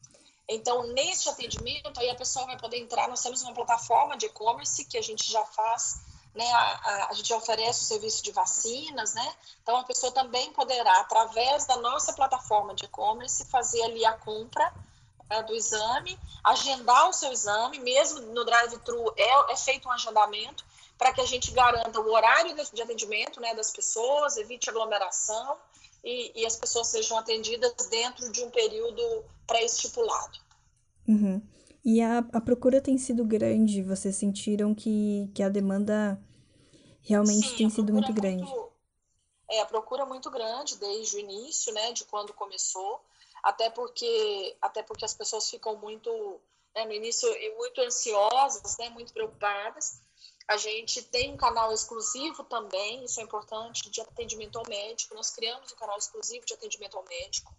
Então, 0.49 0.87
nesse 0.89 1.29
atendimento, 1.29 1.99
aí 1.99 2.11
a 2.11 2.15
pessoa 2.15 2.47
vai 2.47 2.59
poder 2.59 2.79
entrar, 2.79 3.09
nós 3.09 3.23
temos 3.23 3.43
uma 3.43 3.55
plataforma 3.55 4.17
de 4.17 4.27
e-commerce 4.27 4.85
que 4.85 4.99
a 4.99 5.03
gente 5.03 5.31
já 5.31 5.45
faz, 5.45 6.01
né, 6.35 6.51
a, 6.51 7.09
a, 7.11 7.13
gente 7.13 7.33
oferece 7.33 7.83
o 7.83 7.85
serviço 7.85 8.23
de 8.23 8.33
vacinas, 8.33 9.15
né, 9.15 9.35
então 9.63 9.77
a 9.77 9.85
pessoa 9.85 10.11
também 10.13 10.53
poderá, 10.53 11.01
através 11.01 11.67
da 11.67 11.77
nossa 11.77 12.13
plataforma 12.13 12.75
de 12.75 12.85
e-commerce, 12.87 13.45
fazer 13.47 13.83
ali 13.83 14.05
a 14.05 14.15
compra 14.15 14.73
né, 15.29 15.43
do 15.43 15.55
exame, 15.55 16.19
agendar 16.43 17.09
o 17.09 17.13
seu 17.13 17.33
exame, 17.33 17.79
mesmo 17.79 18.21
no 18.21 18.45
drive-thru 18.45 19.15
é, 19.17 19.53
é 19.53 19.57
feito 19.57 19.89
um 19.89 19.93
agendamento, 19.93 20.65
para 20.99 21.13
que 21.13 21.21
a 21.21 21.27
gente 21.27 21.51
garanta 21.51 22.01
o 22.01 22.13
horário 22.13 22.55
de 22.73 22.83
atendimento 22.83 23.41
né, 23.41 23.55
das 23.55 23.71
pessoas, 23.71 24.37
evite 24.37 24.71
aglomeração, 24.71 25.59
e, 26.05 26.41
e 26.41 26.47
as 26.47 26.57
pessoas 26.57 26.89
sejam 26.89 27.17
atendidas 27.19 27.75
dentro 27.89 28.31
de 28.33 28.43
um 28.43 28.51
período 28.51 29.25
pré-estipulado. 29.47 30.39
Uhum. 31.07 31.43
E 31.85 32.01
a, 32.01 32.19
a 32.33 32.41
procura 32.41 32.81
tem 32.81 32.97
sido 32.97 33.25
grande? 33.25 33.83
Vocês 33.83 34.15
sentiram 34.17 34.75
que, 34.75 35.31
que 35.35 35.43
a 35.43 35.49
demanda 35.49 36.21
realmente 37.03 37.49
Sim, 37.49 37.57
tem 37.57 37.71
sido 37.71 37.93
muito 37.93 38.13
grande? 38.13 38.45
Muito, 38.45 38.73
é, 39.51 39.61
a 39.61 39.67
procura 39.67 40.03
é 40.03 40.07
muito 40.07 40.31
grande 40.31 40.77
desde 40.77 41.17
o 41.17 41.21
início, 41.21 41.73
né, 41.73 41.93
de 41.93 42.05
quando 42.05 42.33
começou, 42.33 43.05
até 43.43 43.69
porque, 43.69 44.57
até 44.63 44.83
porque 44.83 45.05
as 45.05 45.13
pessoas 45.13 45.51
ficam 45.51 45.77
muito, 45.77 46.41
né, 46.75 46.85
no 46.85 46.93
início, 46.93 47.29
muito 47.57 47.81
ansiosas, 47.81 48.79
né, 48.79 48.89
muito 48.91 49.13
preocupadas, 49.13 50.01
a 50.49 50.57
gente 50.57 51.03
tem 51.03 51.33
um 51.33 51.37
canal 51.37 51.73
exclusivo 51.73 52.45
também, 52.45 53.05
isso 53.05 53.21
é 53.21 53.23
importante, 53.23 53.89
de 53.89 54.01
atendimento 54.01 54.59
ao 54.59 54.69
médico. 54.69 55.15
Nós 55.15 55.31
criamos 55.31 55.73
um 55.73 55.77
canal 55.77 55.97
exclusivo 55.97 56.45
de 56.45 56.55
atendimento 56.55 56.97
ao 56.97 57.05
médico, 57.05 57.55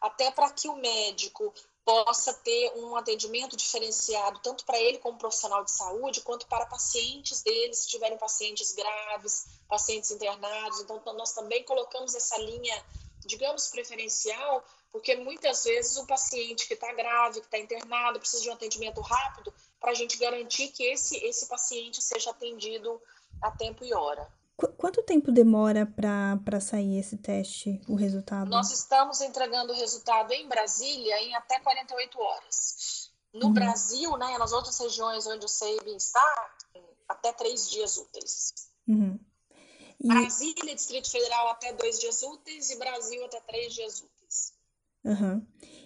até 0.00 0.30
para 0.30 0.50
que 0.50 0.68
o 0.68 0.76
médico 0.76 1.52
possa 1.84 2.32
ter 2.34 2.72
um 2.76 2.96
atendimento 2.96 3.56
diferenciado, 3.56 4.40
tanto 4.40 4.64
para 4.64 4.80
ele 4.80 4.98
como 4.98 5.18
profissional 5.18 5.64
de 5.64 5.70
saúde, 5.70 6.20
quanto 6.20 6.46
para 6.46 6.66
pacientes 6.66 7.42
dele, 7.42 7.74
se 7.74 7.88
tiverem 7.88 8.18
pacientes 8.18 8.72
graves, 8.72 9.46
pacientes 9.68 10.10
internados. 10.10 10.80
Então, 10.80 11.00
nós 11.14 11.32
também 11.32 11.64
colocamos 11.64 12.14
essa 12.14 12.38
linha, 12.38 12.84
digamos, 13.26 13.68
preferencial, 13.68 14.64
porque 14.90 15.16
muitas 15.16 15.64
vezes 15.64 15.96
o 15.96 16.06
paciente 16.06 16.66
que 16.66 16.74
está 16.74 16.92
grave, 16.92 17.40
que 17.40 17.46
está 17.46 17.58
internado, 17.58 18.18
precisa 18.18 18.42
de 18.42 18.50
um 18.50 18.54
atendimento 18.54 19.00
rápido, 19.00 19.52
para 19.82 19.90
a 19.90 19.94
gente 19.94 20.16
garantir 20.16 20.68
que 20.68 20.84
esse, 20.84 21.16
esse 21.26 21.46
paciente 21.46 22.00
seja 22.00 22.30
atendido 22.30 23.02
a 23.42 23.50
tempo 23.50 23.84
e 23.84 23.92
hora. 23.92 24.32
Qu 24.56 24.68
quanto 24.68 25.02
tempo 25.02 25.32
demora 25.32 25.84
para 25.84 26.60
sair 26.60 26.98
esse 26.98 27.16
teste, 27.16 27.80
o 27.88 27.96
resultado? 27.96 28.48
Nós 28.48 28.70
estamos 28.70 29.20
entregando 29.20 29.72
o 29.72 29.76
resultado 29.76 30.32
em 30.32 30.46
Brasília 30.46 31.20
em 31.20 31.34
até 31.34 31.58
48 31.58 32.20
horas. 32.20 33.10
No 33.34 33.46
uhum. 33.46 33.52
Brasil, 33.52 34.16
né, 34.18 34.38
nas 34.38 34.52
outras 34.52 34.78
regiões 34.78 35.26
onde 35.26 35.44
o 35.44 35.48
SEIB 35.48 35.96
está, 35.96 36.54
até 37.08 37.32
três 37.32 37.68
dias 37.68 37.96
úteis. 37.96 38.52
Uhum. 38.86 39.18
E... 40.00 40.06
Brasília, 40.06 40.74
Distrito 40.76 41.10
Federal, 41.10 41.48
até 41.48 41.72
dois 41.72 41.98
dias 41.98 42.22
úteis 42.22 42.70
e 42.70 42.78
Brasil 42.78 43.24
até 43.24 43.40
três 43.40 43.74
dias 43.74 44.00
úteis. 44.00 44.21
Uhum. 45.04 45.44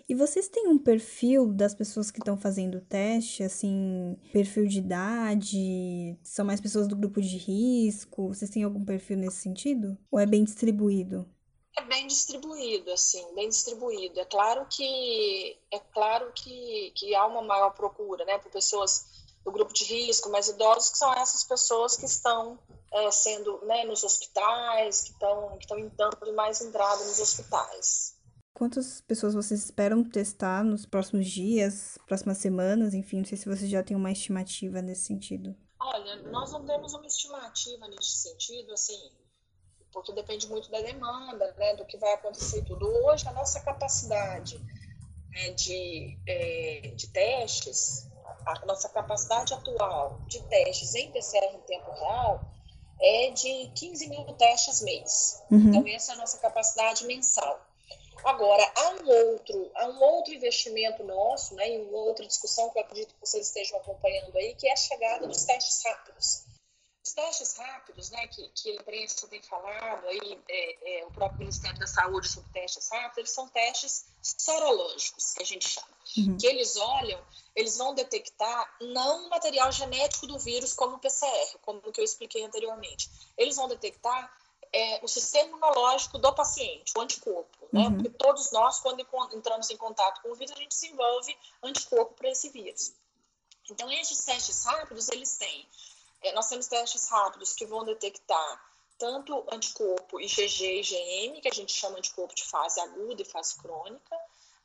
E 0.08 0.14
vocês 0.14 0.48
têm 0.48 0.68
um 0.68 0.78
perfil 0.78 1.52
das 1.52 1.74
pessoas 1.74 2.10
que 2.10 2.18
estão 2.18 2.36
fazendo 2.36 2.78
o 2.78 2.80
teste, 2.80 3.42
assim, 3.42 4.16
perfil 4.32 4.66
de 4.66 4.78
idade? 4.78 6.18
São 6.22 6.44
mais 6.44 6.60
pessoas 6.60 6.86
do 6.86 6.96
grupo 6.96 7.20
de 7.20 7.36
risco? 7.36 8.28
Vocês 8.28 8.50
têm 8.50 8.62
algum 8.62 8.84
perfil 8.84 9.16
nesse 9.16 9.38
sentido? 9.38 9.96
Ou 10.10 10.20
é 10.20 10.26
bem 10.26 10.44
distribuído? 10.44 11.26
É 11.78 11.82
bem 11.82 12.06
distribuído, 12.06 12.90
assim, 12.92 13.34
bem 13.34 13.48
distribuído. 13.48 14.20
É 14.20 14.24
claro 14.24 14.66
que 14.66 15.58
é 15.70 15.78
claro 15.78 16.32
que, 16.34 16.92
que 16.94 17.14
há 17.14 17.26
uma 17.26 17.42
maior 17.42 17.70
procura, 17.70 18.24
né, 18.24 18.38
por 18.38 18.50
pessoas 18.50 19.26
do 19.44 19.52
grupo 19.52 19.72
de 19.72 19.84
risco, 19.84 20.30
mais 20.30 20.48
idosos, 20.48 20.90
que 20.90 20.98
são 20.98 21.12
essas 21.14 21.44
pessoas 21.44 21.96
que 21.96 22.06
estão 22.06 22.58
é, 22.92 23.10
sendo 23.10 23.60
né, 23.64 23.84
nos 23.84 24.04
hospitais, 24.04 25.02
que 25.02 25.10
estão 25.10 25.56
que 25.58 25.64
estão 25.64 25.90
dando 25.96 26.34
mais 26.34 26.60
entrada 26.60 27.04
nos 27.04 27.20
hospitais. 27.20 28.15
Quantas 28.56 29.02
pessoas 29.02 29.34
vocês 29.34 29.62
esperam 29.64 30.02
testar 30.02 30.64
nos 30.64 30.86
próximos 30.86 31.26
dias, 31.26 31.98
próximas 32.06 32.38
semanas, 32.38 32.94
enfim, 32.94 33.18
não 33.18 33.24
sei 33.26 33.36
se 33.36 33.44
vocês 33.44 33.70
já 33.70 33.82
têm 33.82 33.94
uma 33.94 34.10
estimativa 34.10 34.80
nesse 34.80 35.02
sentido. 35.02 35.54
Olha, 35.78 36.22
nós 36.30 36.52
não 36.52 36.64
temos 36.64 36.94
uma 36.94 37.06
estimativa 37.06 37.86
nesse 37.86 38.16
sentido, 38.16 38.72
assim, 38.72 39.12
porque 39.92 40.10
depende 40.10 40.48
muito 40.48 40.70
da 40.70 40.80
demanda, 40.80 41.54
né, 41.58 41.76
do 41.76 41.84
que 41.84 41.98
vai 41.98 42.14
acontecer 42.14 42.64
tudo. 42.64 42.86
Hoje, 43.04 43.28
a 43.28 43.32
nossa 43.32 43.60
capacidade 43.60 44.58
né, 45.28 45.50
de, 45.50 46.18
é, 46.26 46.94
de 46.96 47.08
testes, 47.08 48.08
a 48.46 48.64
nossa 48.64 48.88
capacidade 48.88 49.52
atual 49.52 50.18
de 50.28 50.42
testes 50.44 50.94
em 50.94 51.12
PCR 51.12 51.54
em 51.54 51.60
tempo 51.60 51.90
real 51.90 52.40
é 53.02 53.30
de 53.32 53.70
15 53.74 54.08
mil 54.08 54.24
testes 54.32 54.80
mês. 54.80 55.42
Uhum. 55.50 55.58
Então, 55.58 55.86
essa 55.88 56.12
é 56.12 56.14
a 56.14 56.18
nossa 56.18 56.38
capacidade 56.38 57.04
mensal. 57.04 57.65
Agora, 58.26 58.72
há 58.74 58.90
um 58.90 59.08
outro, 59.08 59.70
há 59.76 59.86
um 59.86 60.02
outro 60.02 60.34
investimento 60.34 61.04
nosso, 61.04 61.54
né, 61.54 61.76
e 61.76 61.78
uma 61.82 61.98
outra 61.98 62.26
discussão 62.26 62.68
que 62.70 62.78
eu 62.78 62.82
acredito 62.82 63.14
que 63.14 63.20
vocês 63.20 63.46
estejam 63.46 63.78
acompanhando 63.78 64.36
aí, 64.36 64.52
que 64.56 64.66
é 64.66 64.72
a 64.72 64.76
chegada 64.76 65.28
dos 65.28 65.44
testes 65.44 65.80
rápidos. 65.84 66.44
Os 67.06 67.12
testes 67.12 67.56
rápidos, 67.56 68.10
né, 68.10 68.26
que, 68.26 68.48
que 68.48 68.72
a 68.72 68.74
imprensa 68.74 69.28
tem 69.28 69.40
falado, 69.40 70.08
aí, 70.08 70.42
é, 70.48 70.98
é, 70.98 71.06
o 71.06 71.12
próprio 71.12 71.38
Ministério 71.38 71.78
da 71.78 71.86
Saúde 71.86 72.26
sobre 72.28 72.50
testes 72.50 72.88
rápidos, 72.90 73.18
eles 73.18 73.30
são 73.30 73.48
testes 73.48 74.06
sorológicos, 74.20 75.32
que 75.32 75.42
a 75.44 75.46
gente 75.46 75.68
chama. 75.68 75.86
Uhum. 76.18 76.36
Que 76.36 76.48
eles 76.48 76.74
olham, 76.74 77.24
eles 77.54 77.76
vão 77.78 77.94
detectar 77.94 78.76
não 78.80 79.26
o 79.26 79.30
material 79.30 79.70
genético 79.70 80.26
do 80.26 80.36
vírus 80.40 80.72
como 80.72 80.96
o 80.96 80.98
PCR, 80.98 81.58
como 81.62 81.78
o 81.78 81.92
que 81.92 82.00
eu 82.00 82.04
expliquei 82.04 82.42
anteriormente. 82.42 83.08
Eles 83.38 83.54
vão 83.54 83.68
detectar 83.68 84.36
é, 84.72 85.00
o 85.02 85.08
sistema 85.08 85.48
imunológico 85.48 86.18
do 86.18 86.32
paciente, 86.34 86.92
o 86.96 87.00
anticorpo, 87.00 87.68
né? 87.72 87.82
Uhum. 87.82 87.94
Porque 87.94 88.10
todos 88.10 88.50
nós, 88.52 88.80
quando 88.80 89.06
entramos 89.32 89.70
em 89.70 89.76
contato 89.76 90.22
com 90.22 90.30
o 90.30 90.34
vírus, 90.34 90.52
a 90.52 90.58
gente 90.58 90.70
desenvolve 90.70 91.36
anticorpo 91.62 92.14
para 92.14 92.30
esse 92.30 92.48
vírus. 92.50 92.92
Então, 93.70 93.90
esses 93.90 94.24
testes 94.24 94.64
rápidos, 94.64 95.08
eles 95.08 95.36
têm, 95.36 95.68
é, 96.22 96.32
nós 96.32 96.48
temos 96.48 96.66
testes 96.66 97.08
rápidos 97.08 97.52
que 97.52 97.66
vão 97.66 97.84
detectar 97.84 98.64
tanto 98.98 99.44
anticorpo 99.52 100.20
IgG 100.20 100.64
e 100.64 100.80
IgM, 100.80 101.40
que 101.40 101.48
a 101.48 101.54
gente 101.54 101.72
chama 101.72 102.00
de 102.00 102.10
corpo 102.10 102.34
de 102.34 102.44
fase 102.44 102.80
aguda 102.80 103.20
e 103.20 103.24
fase 103.24 103.56
crônica, 103.56 104.16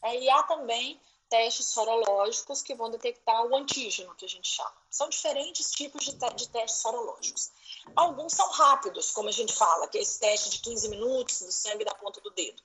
é, 0.04 0.18
e 0.18 0.30
há 0.30 0.44
também 0.44 1.00
testes 1.32 1.68
sorológicos 1.68 2.62
que 2.62 2.76
vão 2.76 2.92
detectar 2.92 3.46
o 3.46 3.56
antígeno, 3.56 4.14
que 4.16 4.26
a 4.26 4.28
gente 4.28 4.50
chama. 4.50 4.74
São 4.90 5.08
diferentes 5.08 5.72
tipos 5.72 6.04
de, 6.04 6.12
te 6.12 6.34
de 6.36 6.50
testes 6.50 6.82
sorológicos. 6.82 7.52
Alguns 7.96 8.34
são 8.34 8.52
rápidos, 8.52 9.12
como 9.12 9.30
a 9.30 9.32
gente 9.32 9.54
fala, 9.54 9.88
que 9.88 9.98
é 9.98 10.02
esse 10.02 10.20
teste 10.20 10.50
de 10.50 10.60
15 10.60 10.90
minutos 10.90 11.40
do 11.40 11.52
sangue 11.54 11.86
da 11.86 11.96
ponta 11.96 12.20
do 12.20 12.32
dedo. 12.32 12.62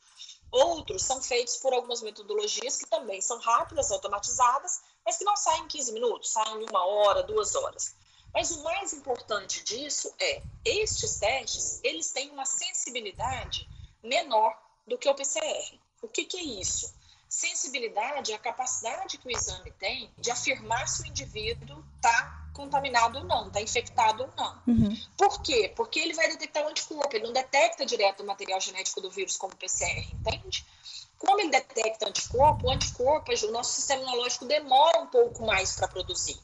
Outros 0.51 1.05
são 1.05 1.23
feitos 1.23 1.59
por 1.59 1.73
algumas 1.73 2.03
metodologias 2.03 2.77
que 2.77 2.87
também 2.87 3.21
são 3.21 3.39
rápidas, 3.39 3.93
automatizadas, 3.93 4.83
mas 5.05 5.17
que 5.17 5.25
não 5.25 5.37
saem 5.37 5.63
em 5.63 5.69
15 5.69 5.93
minutos, 5.93 6.31
saem 6.31 6.65
em 6.65 6.69
uma 6.69 6.85
hora, 6.85 7.23
duas 7.23 7.55
horas. 7.55 7.95
Mas 8.35 8.51
o 8.51 8.65
mais 8.65 8.93
importante 8.93 9.63
disso 9.63 10.13
é, 10.19 10.43
estes 10.65 11.21
testes, 11.21 11.79
eles 11.85 12.11
têm 12.11 12.31
uma 12.31 12.45
sensibilidade 12.45 13.69
menor 14.03 14.61
do 14.85 14.99
que 14.99 15.09
o 15.09 15.15
PCR. 15.15 15.79
O 16.03 16.09
que, 16.09 16.25
que 16.25 16.37
é 16.37 16.43
isso? 16.43 16.93
Sensibilidade 17.37 18.33
é 18.33 18.35
a 18.35 18.39
capacidade 18.39 19.19
que 19.19 19.29
o 19.29 19.31
exame 19.31 19.71
tem 19.73 20.11
de 20.17 20.31
afirmar 20.31 20.89
se 20.89 21.03
o 21.03 21.07
indivíduo 21.07 21.85
está 21.97 22.49
contaminado 22.55 23.19
ou 23.19 23.25
não, 23.25 23.49
está 23.49 23.61
infectado 23.61 24.23
ou 24.23 24.31
não. 24.35 24.63
Uhum. 24.67 24.99
Por 25.19 25.43
quê? 25.43 25.71
Porque 25.77 26.01
ele 26.01 26.15
vai 26.15 26.29
detectar 26.29 26.65
o 26.65 26.69
anticorpo, 26.71 27.15
ele 27.15 27.27
não 27.27 27.35
detecta 27.35 27.85
direto 27.85 28.23
o 28.23 28.27
material 28.27 28.59
genético 28.59 29.03
do 29.03 29.11
vírus 29.11 29.37
como 29.37 29.55
PCR, 29.55 30.09
entende? 30.15 30.65
Como 31.19 31.39
ele 31.39 31.51
detecta 31.51 32.09
anticorpo, 32.09 32.69
o 32.69 32.71
anticorpo, 32.71 33.31
o 33.31 33.53
nosso 33.53 33.75
sistema 33.75 34.01
imunológico 34.01 34.47
demora 34.47 35.01
um 35.01 35.07
pouco 35.07 35.45
mais 35.45 35.77
para 35.77 35.89
produzir. 35.89 36.41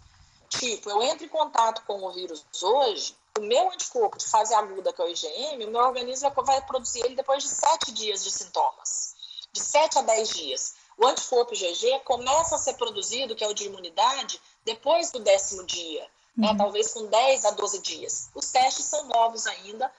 Tipo, 0.50 0.90
eu 0.90 1.02
entro 1.04 1.24
em 1.24 1.30
contato 1.30 1.82
com 1.86 2.04
o 2.04 2.12
vírus 2.12 2.44
hoje, 2.62 3.16
o 3.38 3.40
meu 3.40 3.70
anticorpo 3.70 4.18
de 4.18 4.26
fase 4.26 4.52
aguda, 4.52 4.92
que 4.92 5.00
é 5.00 5.06
o 5.06 5.08
IgM, 5.08 5.64
o 5.64 5.70
meu 5.70 5.80
organismo 5.80 6.30
vai 6.44 6.60
produzir 6.66 7.00
ele 7.00 7.16
depois 7.16 7.42
de 7.42 7.48
sete 7.48 7.92
dias 7.92 8.22
de 8.22 8.30
sintomas. 8.30 9.14
De 9.54 9.60
sete 9.60 9.98
a 9.98 10.02
dez 10.02 10.28
dias. 10.28 10.81
O 10.98 11.06
anticorpo 11.06 11.54
IgG 11.54 12.00
começa 12.04 12.56
a 12.56 12.58
ser 12.58 12.74
produzido, 12.74 13.34
que 13.34 13.44
é 13.44 13.48
o 13.48 13.54
de 13.54 13.64
imunidade, 13.64 14.40
depois 14.64 15.10
do 15.10 15.20
décimo 15.20 15.64
dia, 15.64 16.02
né? 16.36 16.48
uhum. 16.48 16.52
né? 16.52 16.58
talvez 16.58 16.92
com 16.92 17.06
10 17.06 17.44
a 17.44 17.50
12 17.50 17.78
dias. 17.80 18.30
Os 18.34 18.50
testes 18.50 18.84
são 18.84 19.06
novos 19.06 19.46
ainda, 19.46 19.92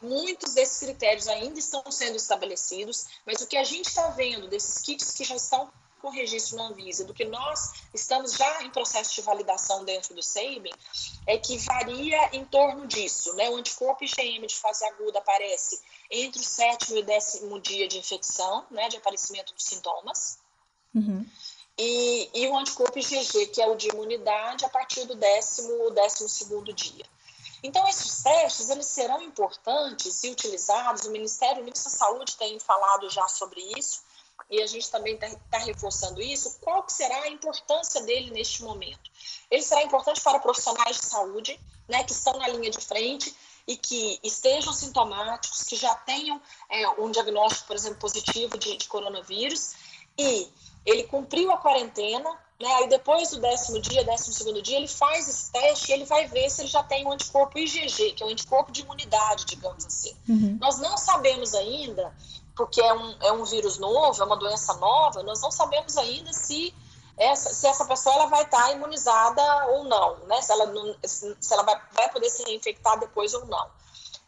muitos 0.00 0.54
desses 0.54 0.78
critérios 0.78 1.28
ainda 1.28 1.58
estão 1.58 1.82
sendo 1.90 2.16
estabelecidos, 2.16 3.06
mas 3.26 3.40
o 3.42 3.46
que 3.46 3.56
a 3.56 3.64
gente 3.64 3.86
está 3.86 4.08
vendo 4.08 4.48
desses 4.48 4.82
kits 4.82 5.12
que 5.12 5.24
já 5.24 5.36
estão 5.36 5.70
com 6.00 6.08
registro 6.08 6.56
na 6.56 6.68
Anvisa, 6.68 7.04
do 7.04 7.14
que 7.14 7.24
nós 7.24 7.72
estamos 7.94 8.32
já 8.32 8.62
em 8.62 8.70
processo 8.70 9.14
de 9.14 9.20
validação 9.22 9.84
dentro 9.84 10.14
do 10.14 10.22
SABIN, 10.22 10.72
é 11.26 11.38
que 11.38 11.58
varia 11.58 12.30
em 12.32 12.44
torno 12.44 12.86
disso. 12.86 13.34
Né? 13.34 13.48
O 13.50 13.56
anticorpo 13.56 14.04
IgM 14.04 14.46
de 14.46 14.56
fase 14.56 14.84
aguda 14.86 15.18
aparece 15.18 15.80
entre 16.10 16.40
o 16.40 16.44
sétimo 16.44 16.96
e 16.96 17.00
o 17.00 17.04
décimo 17.04 17.60
dia 17.60 17.86
de 17.86 17.98
infecção, 17.98 18.66
né, 18.70 18.88
de 18.88 18.96
aparecimento 18.96 19.54
dos 19.54 19.64
sintomas. 19.64 20.38
Uhum. 20.94 21.24
E, 21.78 22.28
e, 22.34 22.48
o 22.48 22.58
anticorpo 22.58 22.98
IgG, 22.98 23.46
que 23.46 23.62
é 23.62 23.66
o 23.66 23.74
de 23.74 23.88
imunidade, 23.88 24.64
a 24.64 24.68
partir 24.68 25.06
do 25.06 25.14
décimo, 25.14 25.90
décimo 25.92 26.28
segundo 26.28 26.72
dia. 26.72 27.06
Então, 27.62 27.86
esses 27.88 28.22
testes, 28.22 28.70
eles 28.70 28.86
serão 28.86 29.22
importantes 29.22 30.24
e 30.24 30.30
utilizados, 30.30 31.04
o 31.04 31.10
Ministério, 31.10 31.62
o 31.62 31.64
Ministro 31.64 31.90
da 31.90 31.96
Saúde 31.96 32.36
tem 32.36 32.58
falado 32.58 33.08
já 33.10 33.26
sobre 33.28 33.60
isso, 33.78 34.02
e 34.48 34.62
a 34.62 34.66
gente 34.66 34.90
também 34.90 35.14
está 35.14 35.28
tá 35.50 35.58
reforçando 35.58 36.20
isso, 36.20 36.58
qual 36.60 36.82
que 36.82 36.92
será 36.92 37.22
a 37.22 37.28
importância 37.28 38.00
dele 38.02 38.30
neste 38.30 38.62
momento? 38.62 39.10
Ele 39.50 39.62
será 39.62 39.82
importante 39.82 40.20
para 40.20 40.38
profissionais 40.38 40.96
de 40.96 41.04
saúde, 41.04 41.60
né, 41.88 42.04
que 42.04 42.12
estão 42.12 42.38
na 42.38 42.48
linha 42.48 42.70
de 42.70 42.80
frente 42.80 43.34
e 43.66 43.76
que 43.76 44.18
estejam 44.22 44.72
sintomáticos, 44.72 45.62
que 45.64 45.76
já 45.76 45.94
tenham 45.94 46.40
é, 46.68 46.88
um 47.00 47.10
diagnóstico, 47.10 47.66
por 47.66 47.76
exemplo, 47.76 47.98
positivo 47.98 48.56
de, 48.56 48.76
de 48.76 48.88
coronavírus, 48.88 49.74
e 50.18 50.48
ele 50.84 51.04
cumpriu 51.04 51.50
a 51.52 51.58
quarentena, 51.58 52.30
né? 52.60 52.68
Aí 52.76 52.88
depois 52.88 53.30
do 53.30 53.40
décimo 53.40 53.80
dia, 53.80 54.04
décimo 54.04 54.34
segundo 54.34 54.62
dia, 54.62 54.76
ele 54.76 54.88
faz 54.88 55.28
esse 55.28 55.50
teste 55.50 55.90
e 55.90 55.94
ele 55.94 56.04
vai 56.04 56.26
ver 56.26 56.50
se 56.50 56.62
ele 56.62 56.68
já 56.68 56.82
tem 56.82 57.06
um 57.06 57.12
anticorpo 57.12 57.58
IgG, 57.58 58.12
que 58.12 58.22
é 58.22 58.26
um 58.26 58.30
anticorpo 58.30 58.70
de 58.70 58.82
imunidade, 58.82 59.46
digamos 59.46 59.84
assim. 59.84 60.14
Uhum. 60.28 60.58
Nós 60.60 60.78
não 60.78 60.96
sabemos 60.96 61.54
ainda, 61.54 62.14
porque 62.60 62.82
é 62.82 62.92
um, 62.92 63.16
é 63.22 63.32
um 63.32 63.42
vírus 63.42 63.78
novo, 63.78 64.20
é 64.20 64.26
uma 64.26 64.36
doença 64.36 64.74
nova, 64.74 65.22
nós 65.22 65.40
não 65.40 65.50
sabemos 65.50 65.96
ainda 65.96 66.30
se 66.30 66.74
essa, 67.16 67.54
se 67.54 67.66
essa 67.66 67.86
pessoa 67.86 68.16
ela 68.16 68.26
vai 68.26 68.42
estar 68.42 68.70
imunizada 68.72 69.66
ou 69.68 69.84
não, 69.84 70.18
né? 70.26 70.42
Se 70.42 70.52
ela, 70.52 70.66
não, 70.66 70.94
se 71.02 71.52
ela 71.52 71.62
vai, 71.62 71.80
vai 71.92 72.10
poder 72.10 72.28
se 72.28 72.44
reinfectar 72.44 73.00
depois 73.00 73.32
ou 73.32 73.46
não 73.46 73.66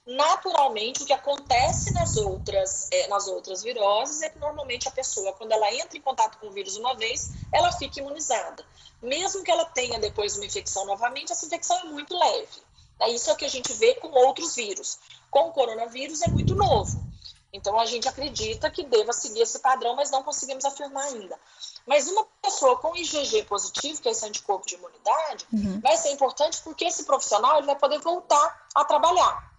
naturalmente 0.06 1.02
o 1.02 1.06
que 1.06 1.12
acontece 1.12 1.92
nas 1.92 2.16
outras, 2.16 2.88
é, 2.90 3.06
nas 3.06 3.28
outras 3.28 3.62
viroses 3.62 4.20
é 4.22 4.30
que 4.30 4.38
normalmente 4.38 4.88
a 4.88 4.90
pessoa, 4.90 5.32
quando 5.34 5.52
ela 5.52 5.72
entra 5.72 5.96
em 5.96 6.00
contato 6.00 6.38
com 6.38 6.48
o 6.48 6.50
vírus 6.50 6.76
uma 6.76 6.96
vez, 6.96 7.32
ela 7.52 7.70
fica 7.70 8.00
imunizada. 8.00 8.64
Mesmo 9.00 9.44
que 9.44 9.50
ela 9.50 9.64
tenha 9.64 10.00
depois 10.00 10.36
uma 10.36 10.46
infecção 10.46 10.84
novamente, 10.86 11.30
essa 11.30 11.46
infecção 11.46 11.78
é 11.78 11.84
muito 11.84 12.18
leve. 12.18 12.62
É 13.00 13.10
isso 13.10 13.30
é 13.30 13.32
o 13.32 13.36
que 13.36 13.44
a 13.44 13.50
gente 13.50 13.72
vê 13.74 13.94
com 13.94 14.08
outros 14.08 14.56
vírus. 14.56 14.98
Com 15.30 15.48
o 15.48 15.52
coronavírus 15.52 16.20
é 16.22 16.28
muito 16.28 16.56
novo. 16.56 17.11
Então 17.52 17.78
a 17.78 17.84
gente 17.84 18.08
acredita 18.08 18.70
que 18.70 18.82
deva 18.82 19.12
seguir 19.12 19.42
esse 19.42 19.58
padrão, 19.58 19.94
mas 19.94 20.10
não 20.10 20.22
conseguimos 20.22 20.64
afirmar 20.64 21.04
ainda. 21.04 21.38
Mas 21.86 22.08
uma 22.08 22.24
pessoa 22.40 22.78
com 22.78 22.96
IgG 22.96 23.44
positivo, 23.44 24.00
que 24.00 24.08
é 24.08 24.12
esse 24.12 24.24
anticorpo 24.24 24.66
de 24.66 24.74
imunidade, 24.74 25.46
uhum. 25.52 25.80
vai 25.80 25.96
ser 25.98 26.12
importante 26.12 26.62
porque 26.62 26.86
esse 26.86 27.04
profissional 27.04 27.58
ele 27.58 27.66
vai 27.66 27.76
poder 27.76 27.98
voltar 27.98 28.66
a 28.74 28.84
trabalhar. 28.84 29.52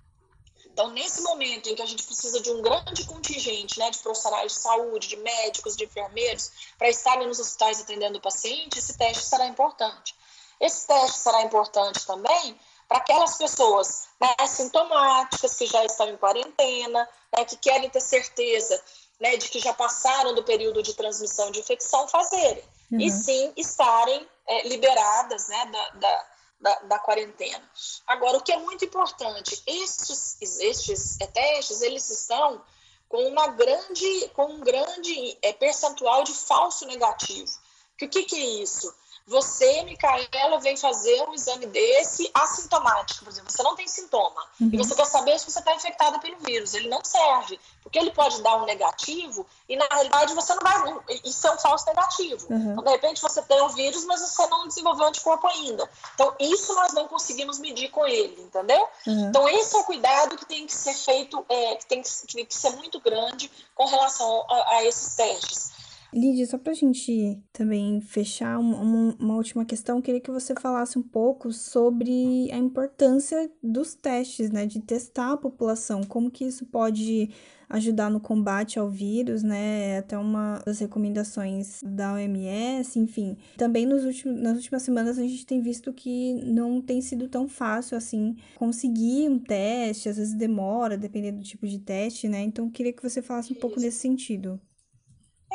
Então, 0.65 0.89
nesse 0.89 1.21
momento 1.21 1.69
em 1.69 1.75
que 1.75 1.83
a 1.83 1.85
gente 1.85 2.03
precisa 2.03 2.41
de 2.41 2.49
um 2.49 2.59
grande 2.63 3.05
contingente 3.05 3.77
né, 3.77 3.91
de 3.91 3.99
profissionais 3.99 4.53
de 4.53 4.59
saúde, 4.59 5.07
de 5.07 5.17
médicos, 5.17 5.75
de 5.75 5.85
enfermeiros, 5.85 6.51
para 6.79 6.89
estarem 6.89 7.27
nos 7.27 7.39
hospitais 7.39 7.79
atendendo 7.79 8.17
o 8.17 8.21
paciente, 8.21 8.79
esse 8.79 8.97
teste 8.97 9.23
será 9.23 9.45
importante. 9.45 10.15
Esse 10.59 10.87
teste 10.87 11.19
será 11.19 11.43
importante 11.43 12.03
também 12.07 12.59
para 12.87 12.97
aquelas 12.97 13.37
pessoas 13.37 14.07
né, 14.19 14.47
sintomáticas 14.47 15.55
que 15.55 15.65
já 15.65 15.83
estão 15.85 16.09
em 16.09 16.17
quarentena, 16.17 17.09
né, 17.35 17.45
que 17.45 17.57
querem 17.57 17.89
ter 17.89 18.01
certeza 18.01 18.81
né, 19.19 19.37
de 19.37 19.49
que 19.49 19.59
já 19.59 19.73
passaram 19.73 20.35
do 20.35 20.43
período 20.43 20.83
de 20.83 20.93
transmissão 20.93 21.51
de 21.51 21.59
infecção, 21.59 22.07
fazerem. 22.07 22.63
Uhum. 22.91 22.99
E 22.99 23.09
sim 23.11 23.53
estarem 23.55 24.27
é, 24.47 24.67
liberadas 24.67 25.47
né, 25.47 25.65
da, 25.65 25.89
da 25.99 26.33
da, 26.63 26.75
da, 26.83 26.99
quarentena. 26.99 27.61
Agora, 28.07 28.37
o 28.37 28.41
que 28.41 28.53
é 28.53 28.57
muito 28.57 28.85
importante, 28.85 29.61
estes, 29.67 30.37
estes 30.61 31.17
testes, 31.33 31.81
eles 31.81 32.09
estão 32.09 32.63
com 33.09 33.27
uma 33.27 33.47
grande, 33.47 34.29
com 34.29 34.45
um 34.45 34.59
grande 34.61 35.37
é, 35.41 35.51
percentual 35.51 36.23
de 36.23 36.33
falso 36.33 36.85
negativo. 36.85 37.51
O 37.93 38.07
que, 38.07 38.23
que 38.23 38.35
é 38.35 38.45
isso? 38.63 38.91
Você, 39.25 39.83
Micaela, 39.83 40.59
vem 40.59 40.75
fazer 40.75 41.21
um 41.23 41.33
exame 41.33 41.65
desse 41.65 42.29
assintomático, 42.33 43.23
por 43.23 43.31
exemplo, 43.31 43.49
você 43.49 43.63
não 43.63 43.75
tem 43.75 43.87
sintoma, 43.87 44.45
uhum. 44.59 44.69
e 44.73 44.77
você 44.77 44.93
quer 44.93 45.05
saber 45.05 45.39
se 45.39 45.49
você 45.49 45.59
está 45.59 45.73
infectada 45.73 46.19
pelo 46.19 46.37
vírus. 46.39 46.73
Ele 46.73 46.89
não 46.89 47.03
serve, 47.03 47.59
porque 47.81 47.97
ele 47.97 48.11
pode 48.11 48.41
dar 48.41 48.57
um 48.57 48.65
negativo 48.65 49.45
e, 49.67 49.77
na 49.77 49.87
realidade, 49.89 50.33
você 50.33 50.53
não 50.53 50.61
vai. 50.61 50.99
Isso 51.23 51.47
é 51.47 51.51
um 51.51 51.57
falso 51.57 51.85
negativo. 51.85 52.47
Uhum. 52.49 52.71
Então, 52.73 52.83
de 52.83 52.89
repente, 52.89 53.21
você 53.21 53.41
tem 53.41 53.61
o 53.61 53.69
vírus, 53.69 54.03
mas 54.05 54.19
você 54.19 54.45
não 54.47 54.67
desenvolveu 54.67 55.07
anticorpo 55.07 55.47
ainda. 55.47 55.89
Então, 56.15 56.35
isso 56.39 56.75
nós 56.75 56.93
não 56.93 57.07
conseguimos 57.07 57.59
medir 57.59 57.89
com 57.91 58.05
ele, 58.05 58.41
entendeu? 58.41 58.87
Uhum. 59.07 59.29
Então, 59.29 59.47
esse 59.47 59.75
é 59.75 59.79
o 59.79 59.83
cuidado 59.85 60.37
que 60.37 60.45
tem 60.45 60.65
que 60.65 60.73
ser 60.73 60.93
feito, 60.93 61.45
é, 61.47 61.75
que 61.75 61.85
tem 61.85 62.01
que, 62.01 62.09
que, 62.09 62.33
tem 62.35 62.45
que 62.45 62.55
ser 62.55 62.71
muito 62.71 62.99
grande 62.99 63.49
com 63.73 63.85
relação 63.85 64.45
a, 64.49 64.75
a 64.75 64.83
esses 64.83 65.15
testes. 65.15 65.82
Lídia, 66.13 66.45
só 66.45 66.59
para 66.59 66.71
a 66.71 66.75
gente 66.75 67.39
também 67.51 67.99
fechar 67.99 68.59
uma, 68.59 69.15
uma, 69.19 69.35
última 69.35 69.65
questão, 69.65 69.99
queria 69.99 70.21
que 70.21 70.29
você 70.29 70.53
falasse 70.53 70.97
um 70.99 71.01
pouco 71.01 71.51
sobre 71.51 72.51
a 72.51 72.57
importância 72.57 73.49
dos 73.63 73.95
testes, 73.95 74.51
né, 74.51 74.67
de 74.67 74.79
testar 74.79 75.33
a 75.33 75.37
população, 75.37 76.03
como 76.03 76.29
que 76.29 76.45
isso 76.45 76.67
pode 76.67 77.31
ajudar 77.67 78.11
no 78.11 78.19
combate 78.19 78.77
ao 78.77 78.87
vírus, 78.87 79.41
né, 79.41 79.97
até 79.97 80.15
uma 80.15 80.61
das 80.63 80.77
recomendações 80.77 81.81
da 81.83 82.13
OMS, 82.13 82.99
enfim. 82.99 83.35
Também 83.57 83.87
nos 83.87 84.05
últimos, 84.05 84.39
nas 84.39 84.55
últimas 84.55 84.83
semanas 84.83 85.17
a 85.17 85.23
gente 85.23 85.47
tem 85.47 85.61
visto 85.61 85.91
que 85.91 86.33
não 86.45 86.79
tem 86.79 87.01
sido 87.01 87.27
tão 87.27 87.47
fácil, 87.47 87.97
assim, 87.97 88.35
conseguir 88.55 89.27
um 89.29 89.39
teste, 89.39 90.09
às 90.09 90.17
vezes 90.17 90.35
demora, 90.35 90.95
dependendo 90.95 91.39
do 91.39 91.43
tipo 91.43 91.67
de 91.67 91.79
teste, 91.79 92.27
né, 92.29 92.43
então 92.43 92.69
queria 92.69 92.93
que 92.93 93.01
você 93.01 93.19
falasse 93.19 93.51
um 93.51 93.55
pouco 93.55 93.79
nesse 93.79 93.97
sentido. 93.97 94.61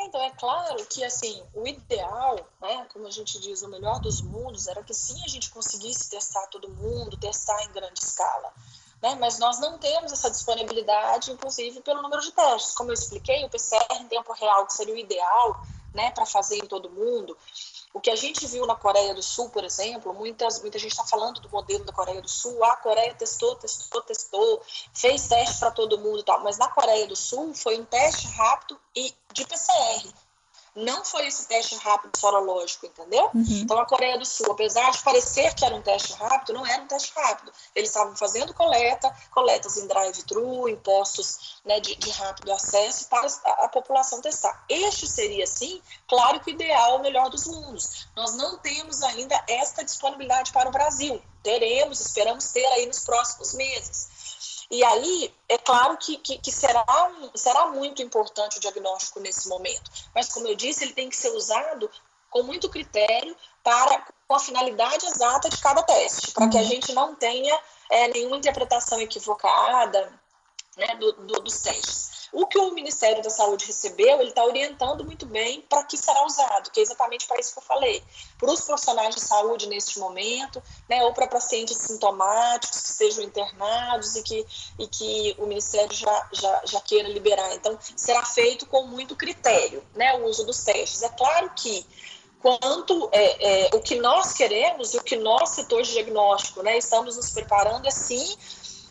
Então, 0.01 0.21
é 0.21 0.31
claro 0.31 0.85
que, 0.85 1.03
assim, 1.03 1.43
o 1.53 1.67
ideal, 1.67 2.37
né, 2.61 2.87
como 2.93 3.07
a 3.07 3.11
gente 3.11 3.39
diz, 3.39 3.61
o 3.61 3.67
melhor 3.67 3.99
dos 3.99 4.21
mundos, 4.21 4.67
era 4.67 4.83
que 4.83 4.93
sim 4.93 5.21
a 5.23 5.27
gente 5.27 5.49
conseguisse 5.49 6.09
testar 6.09 6.47
todo 6.47 6.69
mundo, 6.69 7.17
testar 7.17 7.63
em 7.63 7.71
grande 7.71 7.99
escala. 7.99 8.53
Né? 9.01 9.15
Mas 9.15 9.39
nós 9.39 9.59
não 9.59 9.77
temos 9.77 10.11
essa 10.11 10.29
disponibilidade, 10.29 11.31
inclusive 11.31 11.81
pelo 11.81 12.01
número 12.01 12.21
de 12.21 12.31
testes. 12.31 12.73
Como 12.73 12.89
eu 12.89 12.93
expliquei, 12.93 13.45
o 13.45 13.49
PCR 13.49 14.01
em 14.01 14.07
tempo 14.07 14.33
real, 14.33 14.65
que 14.65 14.73
seria 14.73 14.93
o 14.93 14.97
ideal 14.97 15.61
né, 15.93 16.11
para 16.11 16.25
fazer 16.25 16.57
em 16.57 16.67
todo 16.67 16.89
mundo, 16.89 17.37
o 17.93 17.99
que 17.99 18.09
a 18.09 18.15
gente 18.15 18.45
viu 18.47 18.65
na 18.65 18.75
Coreia 18.75 19.13
do 19.13 19.23
Sul, 19.23 19.49
por 19.49 19.63
exemplo, 19.63 20.13
muitas, 20.13 20.61
muita 20.61 20.77
gente 20.77 20.91
está 20.91 21.03
falando 21.03 21.39
do 21.41 21.49
modelo 21.49 21.83
da 21.83 21.91
Coreia 21.91 22.21
do 22.21 22.29
Sul. 22.29 22.63
A 22.63 22.75
Coreia 22.77 23.13
testou, 23.15 23.55
testou, 23.55 24.01
testou, 24.03 24.61
fez 24.93 25.27
teste 25.27 25.59
para 25.59 25.71
todo 25.71 25.97
mundo 25.97 26.19
e 26.19 26.23
tal. 26.23 26.41
Mas 26.43 26.57
na 26.57 26.67
Coreia 26.67 27.07
do 27.07 27.15
Sul 27.15 27.53
foi 27.53 27.79
um 27.79 27.85
teste 27.85 28.27
rápido 28.27 28.79
e 28.95 29.13
de 29.33 29.45
PCR 29.45 30.13
não 30.75 31.03
foi 31.03 31.27
esse 31.27 31.47
teste 31.47 31.75
rápido 31.75 32.17
sorológico, 32.17 32.85
entendeu? 32.85 33.29
Uhum. 33.33 33.45
Então, 33.49 33.79
a 33.79 33.85
Coreia 33.85 34.17
do 34.17 34.25
Sul, 34.25 34.51
apesar 34.51 34.91
de 34.91 34.99
parecer 35.03 35.53
que 35.55 35.65
era 35.65 35.75
um 35.75 35.81
teste 35.81 36.13
rápido, 36.13 36.53
não 36.53 36.65
era 36.65 36.81
um 36.81 36.87
teste 36.87 37.11
rápido. 37.15 37.51
Eles 37.75 37.89
estavam 37.89 38.15
fazendo 38.15 38.53
coleta, 38.53 39.13
coletas 39.31 39.77
em 39.77 39.87
drive-thru, 39.87 40.69
em 40.69 40.75
postos 40.77 41.59
né, 41.65 41.79
de, 41.79 41.95
de, 41.95 42.09
rápido 42.11 42.51
acesso 42.51 43.07
para 43.07 43.27
a, 43.63 43.69
população 43.69 44.21
testar. 44.21 44.63
Este 44.69 45.07
seria, 45.07 45.45
sim, 45.47 45.81
claro 46.07 46.39
que 46.39 46.51
o 46.51 46.53
ideal, 46.53 46.97
o 46.97 47.01
melhor 47.01 47.29
dos 47.29 47.45
mundos. 47.45 48.07
Nós 48.15 48.35
não 48.35 48.57
temos 48.57 49.01
ainda 49.03 49.41
esta 49.47 49.83
disponibilidade 49.83 50.51
para 50.51 50.69
o 50.69 50.71
Brasil. 50.71 51.21
Teremos, 51.43 51.99
esperamos 51.99 52.51
ter 52.51 52.65
aí 52.67 52.85
nos 52.85 52.99
próximos 52.99 53.53
meses. 53.53 54.09
E 54.71 54.83
aí, 54.83 55.33
é 55.47 55.57
claro 55.57 55.97
que, 55.97 56.17
que, 56.17 56.37
que, 56.37 56.51
será, 56.51 56.85
um, 57.09 57.31
será 57.35 57.67
muito 57.67 58.03
importante 58.03 58.57
o 58.57 58.61
diagnóstico 58.61 59.19
nesse 59.19 59.49
momento. 59.49 59.89
Mas, 60.13 60.29
como 60.29 60.47
eu 60.47 60.55
disse, 60.55 60.83
ele 60.83 60.93
tem 60.93 61.09
que 61.09 61.15
ser 61.15 61.29
usado 61.29 61.89
com 62.29 62.43
muito 62.43 62.69
critério 62.69 63.35
para 63.63 64.05
com 64.27 64.35
a 64.35 64.39
finalidade 64.39 65.07
exata 65.07 65.49
de 65.49 65.57
cada 65.57 65.81
teste, 65.81 66.31
para 66.31 66.47
que 66.49 66.57
a 66.57 66.61
uhum. 66.61 66.67
gente 66.67 66.93
não 66.93 67.15
tenha 67.15 67.59
é, 67.89 68.07
nenhuma 68.09 68.37
interpretação 68.37 69.01
equivocada 69.01 70.13
né, 70.77 70.95
do, 70.97 71.13
do, 71.13 71.39
dos 71.39 71.61
testes. 71.61 72.18
O 72.31 72.45
que 72.45 72.57
o 72.57 72.71
Ministério 72.71 73.23
da 73.23 73.29
Saúde 73.29 73.65
recebeu, 73.65 74.19
ele 74.19 74.29
está 74.29 74.43
orientando 74.43 75.03
muito 75.03 75.25
bem 75.25 75.61
para 75.61 75.83
que 75.83 75.97
será 75.97 76.25
usado, 76.25 76.69
que 76.71 76.79
é 76.79 76.83
exatamente 76.83 77.27
para 77.27 77.39
isso 77.39 77.53
que 77.53 77.59
eu 77.59 77.63
falei. 77.63 78.03
Para 78.37 78.51
os 78.51 78.61
profissionais 78.61 79.15
de 79.15 79.21
saúde 79.21 79.67
neste 79.67 79.99
momento, 79.99 80.61
né, 80.87 81.03
ou 81.03 81.13
para 81.13 81.27
pacientes 81.27 81.77
sintomáticos 81.77 82.81
que 82.81 82.89
estejam 82.89 83.23
internados 83.23 84.15
e 84.15 84.23
que, 84.23 84.45
e 84.77 84.87
que 84.87 85.35
o 85.39 85.47
Ministério 85.47 85.93
já, 85.93 86.29
já, 86.31 86.61
já 86.65 86.81
queira 86.81 87.09
liberar. 87.09 87.53
Então, 87.55 87.77
será 87.95 88.23
feito 88.25 88.65
com 88.67 88.83
muito 88.83 89.15
critério 89.15 89.83
né, 89.95 90.15
o 90.17 90.25
uso 90.25 90.45
dos 90.45 90.63
testes. 90.63 91.01
É 91.01 91.09
claro 91.09 91.51
que 91.55 91.85
quanto 92.41 93.09
é, 93.11 93.67
é, 93.67 93.75
o 93.75 93.81
que 93.81 93.95
nós 93.95 94.33
queremos 94.33 94.93
e 94.93 94.97
o 94.97 95.03
que 95.03 95.15
nós, 95.17 95.49
setor 95.49 95.81
de 95.83 95.91
diagnóstico, 95.91 96.61
né, 96.63 96.77
estamos 96.77 97.17
nos 97.17 97.31
preparando 97.31 97.87
é 97.87 97.91
sim 97.91 98.35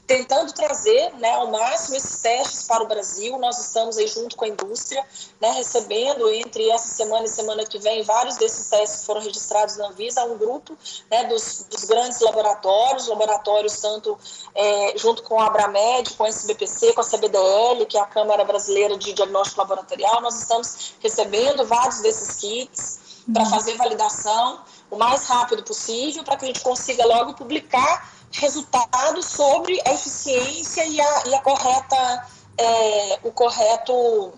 tentando 0.08 0.50
trazer 0.54 1.12
né, 1.18 1.34
ao 1.34 1.50
máximo 1.50 1.94
esses 1.94 2.22
testes 2.22 2.62
para 2.62 2.82
o 2.82 2.88
Brasil. 2.88 3.38
Nós 3.38 3.58
estamos 3.58 3.98
aí 3.98 4.08
junto 4.08 4.36
com 4.36 4.46
a 4.46 4.48
indústria, 4.48 5.04
né, 5.38 5.50
recebendo 5.50 6.26
entre 6.30 6.66
essa 6.70 6.88
semana 6.88 7.26
e 7.26 7.28
semana 7.28 7.66
que 7.66 7.78
vem 7.78 8.02
vários 8.02 8.38
desses 8.38 8.70
testes 8.70 9.00
que 9.00 9.06
foram 9.06 9.20
registrados 9.20 9.76
na 9.76 9.88
Anvisa, 9.88 10.24
um 10.24 10.38
grupo 10.38 10.76
né, 11.10 11.24
dos, 11.24 11.66
dos, 11.68 11.84
grandes 11.84 12.18
laboratórios, 12.20 13.06
laboratórios 13.06 13.78
tanto 13.80 14.18
é, 14.54 14.94
junto 14.96 15.22
com 15.24 15.38
a 15.38 15.46
Abramed, 15.46 16.14
com 16.14 16.24
a 16.24 16.28
SBPC, 16.28 16.94
com 16.94 17.02
a 17.02 17.04
CBDL, 17.04 17.84
que 17.86 17.98
é 17.98 18.00
a 18.00 18.06
Câmara 18.06 18.44
Brasileira 18.44 18.96
de 18.96 19.12
Diagnóstico 19.12 19.60
Laboratorial. 19.60 20.22
Nós 20.22 20.40
estamos 20.40 20.94
recebendo 21.00 21.66
vários 21.66 22.00
desses 22.00 22.36
kits 22.36 22.98
para 23.30 23.42
uhum. 23.42 23.50
fazer 23.50 23.76
validação 23.76 24.60
o 24.90 24.96
mais 24.96 25.26
rápido 25.26 25.62
possível, 25.62 26.24
para 26.24 26.38
que 26.38 26.46
a 26.46 26.48
gente 26.48 26.60
consiga 26.60 27.04
logo 27.04 27.34
publicar 27.34 28.17
resultados 28.32 29.26
sobre 29.26 29.80
a 29.86 29.92
eficiência 29.92 30.84
e 30.84 31.00
a, 31.00 31.26
e 31.26 31.34
a 31.34 31.40
correta, 31.42 32.26
é, 32.58 33.20
o 33.24 33.32
correto 33.32 34.32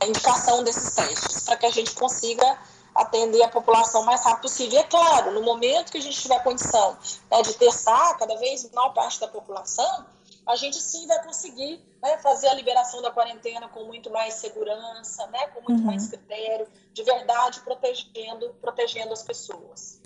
a 0.00 0.06
indicação 0.06 0.62
desses 0.62 0.94
testes, 0.94 1.44
para 1.44 1.56
que 1.56 1.66
a 1.66 1.70
gente 1.70 1.92
consiga 1.94 2.58
atender 2.94 3.42
a 3.42 3.48
população 3.48 4.04
mais 4.04 4.24
rápido 4.24 4.42
possível. 4.42 4.78
E 4.78 4.82
é 4.82 4.84
claro, 4.84 5.32
no 5.32 5.42
momento 5.42 5.92
que 5.92 5.98
a 5.98 6.02
gente 6.02 6.20
tiver 6.20 6.42
condição 6.42 6.96
né, 7.30 7.42
de 7.42 7.54
testar 7.54 8.14
cada 8.16 8.36
vez 8.36 8.68
maior 8.72 8.90
parte 8.90 9.20
da 9.20 9.28
população, 9.28 10.06
a 10.46 10.56
gente 10.56 10.80
sim 10.80 11.06
vai 11.06 11.22
conseguir 11.22 11.80
né, 12.02 12.18
fazer 12.18 12.48
a 12.48 12.54
liberação 12.54 13.02
da 13.02 13.10
quarentena 13.10 13.68
com 13.68 13.84
muito 13.84 14.10
mais 14.10 14.34
segurança, 14.34 15.26
né, 15.28 15.46
com 15.48 15.60
muito 15.60 15.80
uhum. 15.80 15.86
mais 15.86 16.08
critério, 16.08 16.66
de 16.92 17.02
verdade, 17.02 17.60
protegendo, 17.60 18.54
protegendo 18.60 19.12
as 19.12 19.22
pessoas. 19.22 19.97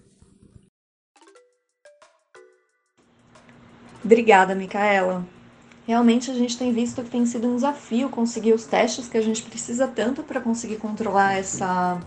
Obrigada, 4.05 4.55
Micaela. 4.55 5.25
Realmente 5.87 6.31
a 6.31 6.35
gente 6.35 6.57
tem 6.57 6.73
visto 6.73 7.03
que 7.03 7.11
tem 7.11 7.27
sido 7.27 7.49
um 7.49 7.57
desafio 7.57 8.09
conseguir 8.09 8.53
os 8.53 8.65
testes 8.65 9.09
que 9.09 9.19
a 9.19 9.23
gente 9.23 9.43
precisa 9.43 9.87
tanto 9.87 10.23
para 10.23 10.41
conseguir 10.41 10.77
controlar 10.77 11.35
essa 11.35 12.01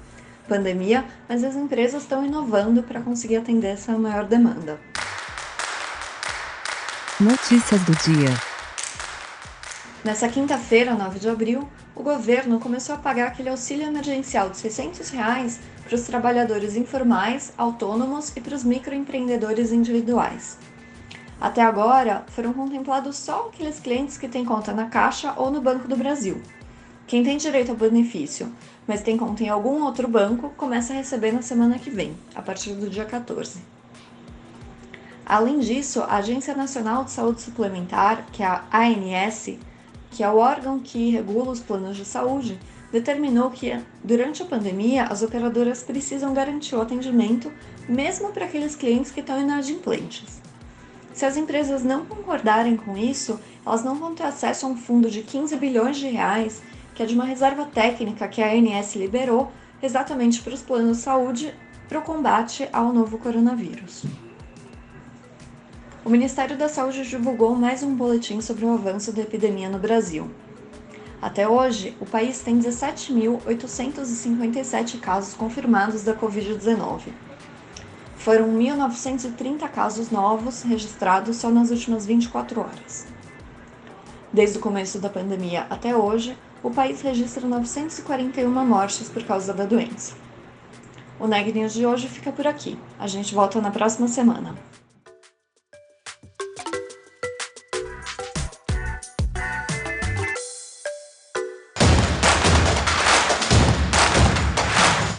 pandemia, 0.48 1.06
mas 1.28 1.44
as 1.44 1.56
empresas 1.56 2.04
estão 2.04 2.26
inovando 2.26 2.84
para 2.84 3.02
conseguir 3.02 3.38
atender 3.38 3.68
essa 3.68 3.98
maior 3.98 4.26
demanda. 4.26 4.80
Notícias 7.20 7.82
do 7.84 7.94
dia. 7.96 8.30
Nessa 10.04 10.30
quinta-feira, 10.30 10.94
9 10.94 11.20
de 11.20 11.28
abril, 11.28 11.68
o 11.96 12.04
governo 12.04 12.60
começou 12.60 12.94
a 12.94 12.98
pagar 12.98 13.28
aquele 13.28 13.50
auxílio 13.50 13.88
emergencial 13.88 14.50
de 14.50 14.58
600 14.58 15.10
reais 15.10 15.60
para 15.84 15.96
os 15.96 16.02
trabalhadores 16.02 16.76
informais, 16.76 17.52
autônomos 17.58 18.32
e 18.36 18.42
para 18.42 18.56
os 18.56 18.64
microempreendedores 18.64 19.72
individuais. 19.72 20.58
Até 21.40 21.62
agora, 21.62 22.24
foram 22.28 22.54
contemplados 22.54 23.18
só 23.18 23.50
aqueles 23.50 23.80
clientes 23.80 24.18
que 24.18 24.28
têm 24.28 24.46
conta 24.46 24.74
na 24.74 24.88
Caixa 24.88 25.34
ou 25.36 25.52
no 25.52 25.62
Banco 25.62 25.88
do 25.88 25.98
Brasil. 25.98 26.42
Quem 27.08 27.24
tem 27.24 27.38
direito 27.38 27.72
ao 27.72 27.78
benefício, 27.78 28.52
mas 28.88 29.02
tem 29.02 29.18
conta 29.18 29.44
em 29.44 29.50
algum 29.50 29.84
outro 29.84 30.08
banco, 30.08 30.50
começa 30.58 30.94
a 30.94 30.96
receber 30.96 31.32
na 31.32 31.42
semana 31.42 31.78
que 31.78 31.90
vem, 31.90 32.16
a 32.34 32.42
partir 32.42 32.74
do 32.74 32.90
dia 32.90 33.06
14. 33.06 33.60
Além 35.26 35.60
disso, 35.60 36.02
a 36.02 36.18
Agência 36.18 36.56
Nacional 36.56 37.04
de 37.04 37.12
Saúde 37.12 37.42
Suplementar, 37.42 38.26
que 38.32 38.42
é 38.42 38.46
a 38.46 38.64
ANS, 38.72 39.58
que 40.12 40.24
é 40.24 40.30
o 40.30 40.38
órgão 40.38 40.80
que 40.80 41.10
regula 41.10 41.52
os 41.52 41.60
planos 41.60 41.98
de 41.98 42.06
saúde, 42.06 42.60
determinou 42.92 43.50
que, 43.50 43.78
durante 44.04 44.42
a 44.42 44.46
pandemia, 44.46 45.04
as 45.04 45.22
operadoras 45.22 45.84
precisam 45.84 46.34
garantir 46.34 46.76
o 46.76 46.82
atendimento 46.82 47.52
mesmo 47.90 48.32
para 48.32 48.46
aqueles 48.46 48.76
clientes 48.76 49.12
que 49.12 49.20
estão 49.20 49.42
inadimplentes. 49.42 50.45
Se 51.16 51.26
as 51.26 51.38
empresas 51.38 51.82
não 51.82 52.06
concordarem 52.06 52.76
com 52.76 52.98
isso, 52.98 53.40
elas 53.66 53.86
não 53.86 53.96
vão 53.96 54.14
ter 54.14 54.24
acesso 54.24 54.66
a 54.66 54.70
um 54.70 54.76
fundo 54.76 55.10
de 55.10 55.22
15 55.22 55.56
bilhões 55.56 55.96
de 55.96 56.10
reais, 56.10 56.62
que 56.94 57.02
é 57.02 57.06
de 57.06 57.16
uma 57.16 57.24
reserva 57.24 57.64
técnica 57.64 58.28
que 58.28 58.42
a 58.42 58.52
ANS 58.52 58.98
liberou 58.98 59.50
exatamente 59.82 60.42
para 60.42 60.54
os 60.54 60.62
planos 60.62 60.98
de 60.98 61.04
saúde 61.04 61.56
para 61.88 62.00
o 62.00 62.02
combate 62.02 62.68
ao 62.74 62.92
novo 62.92 63.18
coronavírus. 63.18 64.04
O 66.04 66.10
Ministério 66.10 66.58
da 66.58 66.68
Saúde 66.68 67.08
divulgou 67.08 67.56
mais 67.56 67.82
um 67.82 67.96
boletim 67.96 68.42
sobre 68.42 68.66
o 68.66 68.74
avanço 68.74 69.14
da 69.14 69.22
epidemia 69.22 69.70
no 69.70 69.80
Brasil. 69.80 70.30
Até 71.22 71.48
hoje, 71.48 71.96
o 72.02 72.06
país 72.06 72.42
tem 72.42 72.60
17.857 72.60 75.00
casos 75.00 75.34
confirmados 75.34 76.04
da 76.04 76.14
Covid-19. 76.14 77.04
Foram 78.26 78.58
1.930 78.58 79.70
casos 79.70 80.10
novos 80.10 80.64
registrados 80.64 81.38
só 81.38 81.52
nas 81.52 81.70
últimas 81.70 82.08
24 82.08 82.60
horas. 82.60 83.06
Desde 84.34 84.58
o 84.58 84.62
começo 84.62 84.98
da 84.98 85.12
pandemia 85.12 85.68
até 85.70 85.96
hoje, 85.96 86.36
o 86.64 86.72
país 86.72 87.02
registra 87.02 87.48
941 87.48 88.50
mortes 88.66 89.10
por 89.10 89.24
causa 89.26 89.54
da 89.54 89.64
doença. 89.64 90.16
O 91.20 91.28
Neg 91.28 91.54
News 91.54 91.76
de 91.76 91.86
hoje 91.86 92.08
fica 92.08 92.32
por 92.32 92.48
aqui. 92.48 92.80
A 92.98 93.06
gente 93.06 93.36
volta 93.36 93.62
na 93.62 93.70
próxima 93.70 94.08
semana. 94.08 94.56